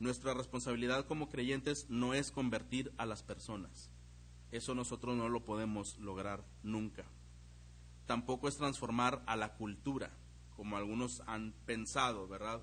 [0.00, 3.90] nuestra responsabilidad como creyentes no es convertir a las personas,
[4.50, 7.04] eso nosotros no lo podemos lograr nunca.
[8.06, 10.10] Tampoco es transformar a la cultura,
[10.56, 12.60] como algunos han pensado, ¿verdad?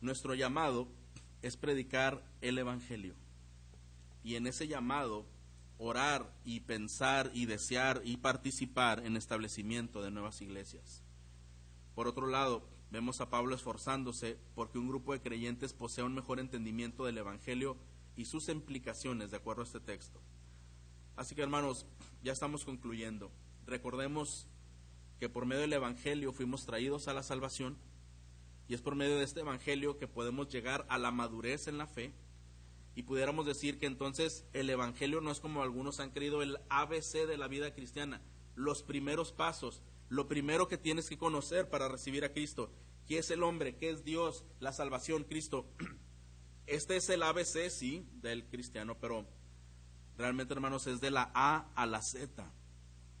[0.00, 0.88] Nuestro llamado
[1.42, 3.14] es predicar el Evangelio.
[4.22, 5.26] Y en ese llamado,
[5.78, 11.02] orar y pensar y desear y participar en establecimiento de nuevas iglesias.
[11.94, 16.40] Por otro lado, vemos a Pablo esforzándose porque un grupo de creyentes posea un mejor
[16.40, 17.76] entendimiento del Evangelio
[18.16, 20.20] y sus implicaciones, de acuerdo a este texto.
[21.16, 21.86] Así que hermanos,
[22.22, 23.30] ya estamos concluyendo.
[23.66, 24.46] Recordemos
[25.18, 27.76] que por medio del Evangelio fuimos traídos a la salvación
[28.68, 31.86] y es por medio de este Evangelio que podemos llegar a la madurez en la
[31.86, 32.12] fe
[32.94, 37.26] y pudiéramos decir que entonces el Evangelio no es como algunos han creído el ABC
[37.26, 38.20] de la vida cristiana,
[38.54, 42.72] los primeros pasos, lo primero que tienes que conocer para recibir a Cristo,
[43.06, 45.66] qué es el hombre, qué es Dios, la salvación, Cristo.
[46.66, 49.26] Este es el ABC, sí, del cristiano, pero
[50.18, 52.52] realmente, hermanos, es de la A a la Z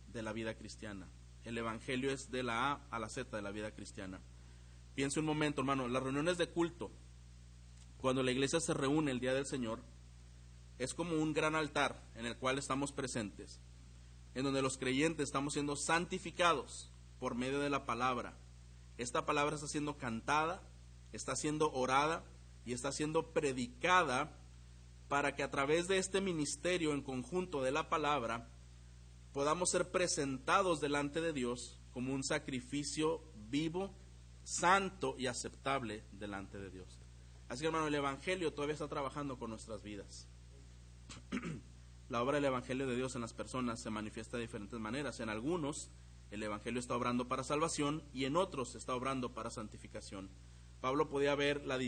[0.08, 1.08] de la vida cristiana.
[1.44, 4.20] El Evangelio es de la A a la Z de la vida cristiana.
[4.94, 6.90] Piense un momento, hermano, las reuniones de culto,
[8.00, 9.80] cuando la iglesia se reúne el día del Señor,
[10.78, 13.60] es como un gran altar en el cual estamos presentes,
[14.34, 18.36] en donde los creyentes estamos siendo santificados por medio de la palabra.
[18.96, 20.62] Esta palabra está siendo cantada,
[21.12, 22.24] está siendo orada
[22.64, 24.38] y está siendo predicada
[25.08, 28.48] para que a través de este ministerio en conjunto de la palabra
[29.32, 33.94] podamos ser presentados delante de Dios como un sacrificio vivo,
[34.44, 36.97] santo y aceptable delante de Dios.
[37.48, 40.28] Así que hermano, el Evangelio todavía está trabajando con nuestras vidas.
[42.08, 45.20] la obra del Evangelio de Dios en las personas se manifiesta de diferentes maneras.
[45.20, 45.90] En algunos
[46.30, 50.30] el Evangelio está obrando para salvación y en otros está obrando para santificación.
[50.80, 51.78] Pablo podía ver la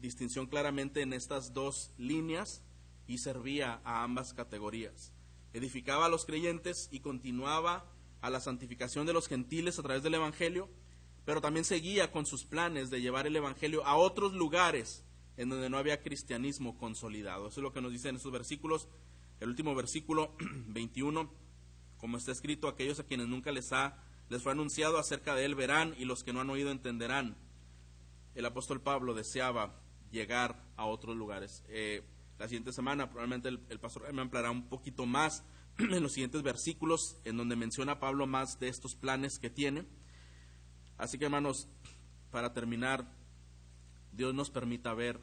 [0.00, 2.62] distinción claramente en estas dos líneas
[3.06, 5.12] y servía a ambas categorías.
[5.52, 7.84] Edificaba a los creyentes y continuaba
[8.22, 10.70] a la santificación de los gentiles a través del Evangelio,
[11.24, 15.04] pero también seguía con sus planes de llevar el Evangelio a otros lugares
[15.36, 17.48] en donde no había cristianismo consolidado.
[17.48, 18.88] Eso es lo que nos dice en estos versículos.
[19.40, 20.34] El último versículo
[20.68, 21.32] 21,
[21.96, 24.02] como está escrito, aquellos a quienes nunca les ha
[24.32, 27.36] les fue anunciado acerca de él verán y los que no han oído entenderán.
[28.34, 29.78] El apóstol Pablo deseaba
[30.10, 31.62] llegar a otros lugares.
[31.68, 32.02] Eh,
[32.38, 35.44] la siguiente semana probablemente el, pastor me ampliará un poquito más
[35.78, 39.84] en los siguientes versículos en donde menciona Pablo más de estos planes que tiene.
[40.98, 41.68] Así que hermanos,
[42.30, 43.06] para terminar,
[44.12, 45.18] Dios nos permita ver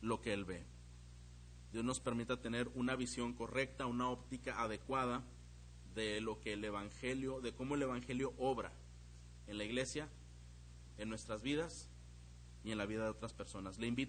[0.00, 0.64] lo que Él ve.
[1.72, 5.22] Dios nos permita tener una visión correcta, una óptica adecuada
[5.94, 8.72] de lo que el Evangelio, de cómo el Evangelio obra
[9.46, 10.08] en la iglesia,
[10.98, 11.88] en nuestras vidas
[12.64, 13.78] y en la vida de otras personas.
[13.78, 14.00] Le invito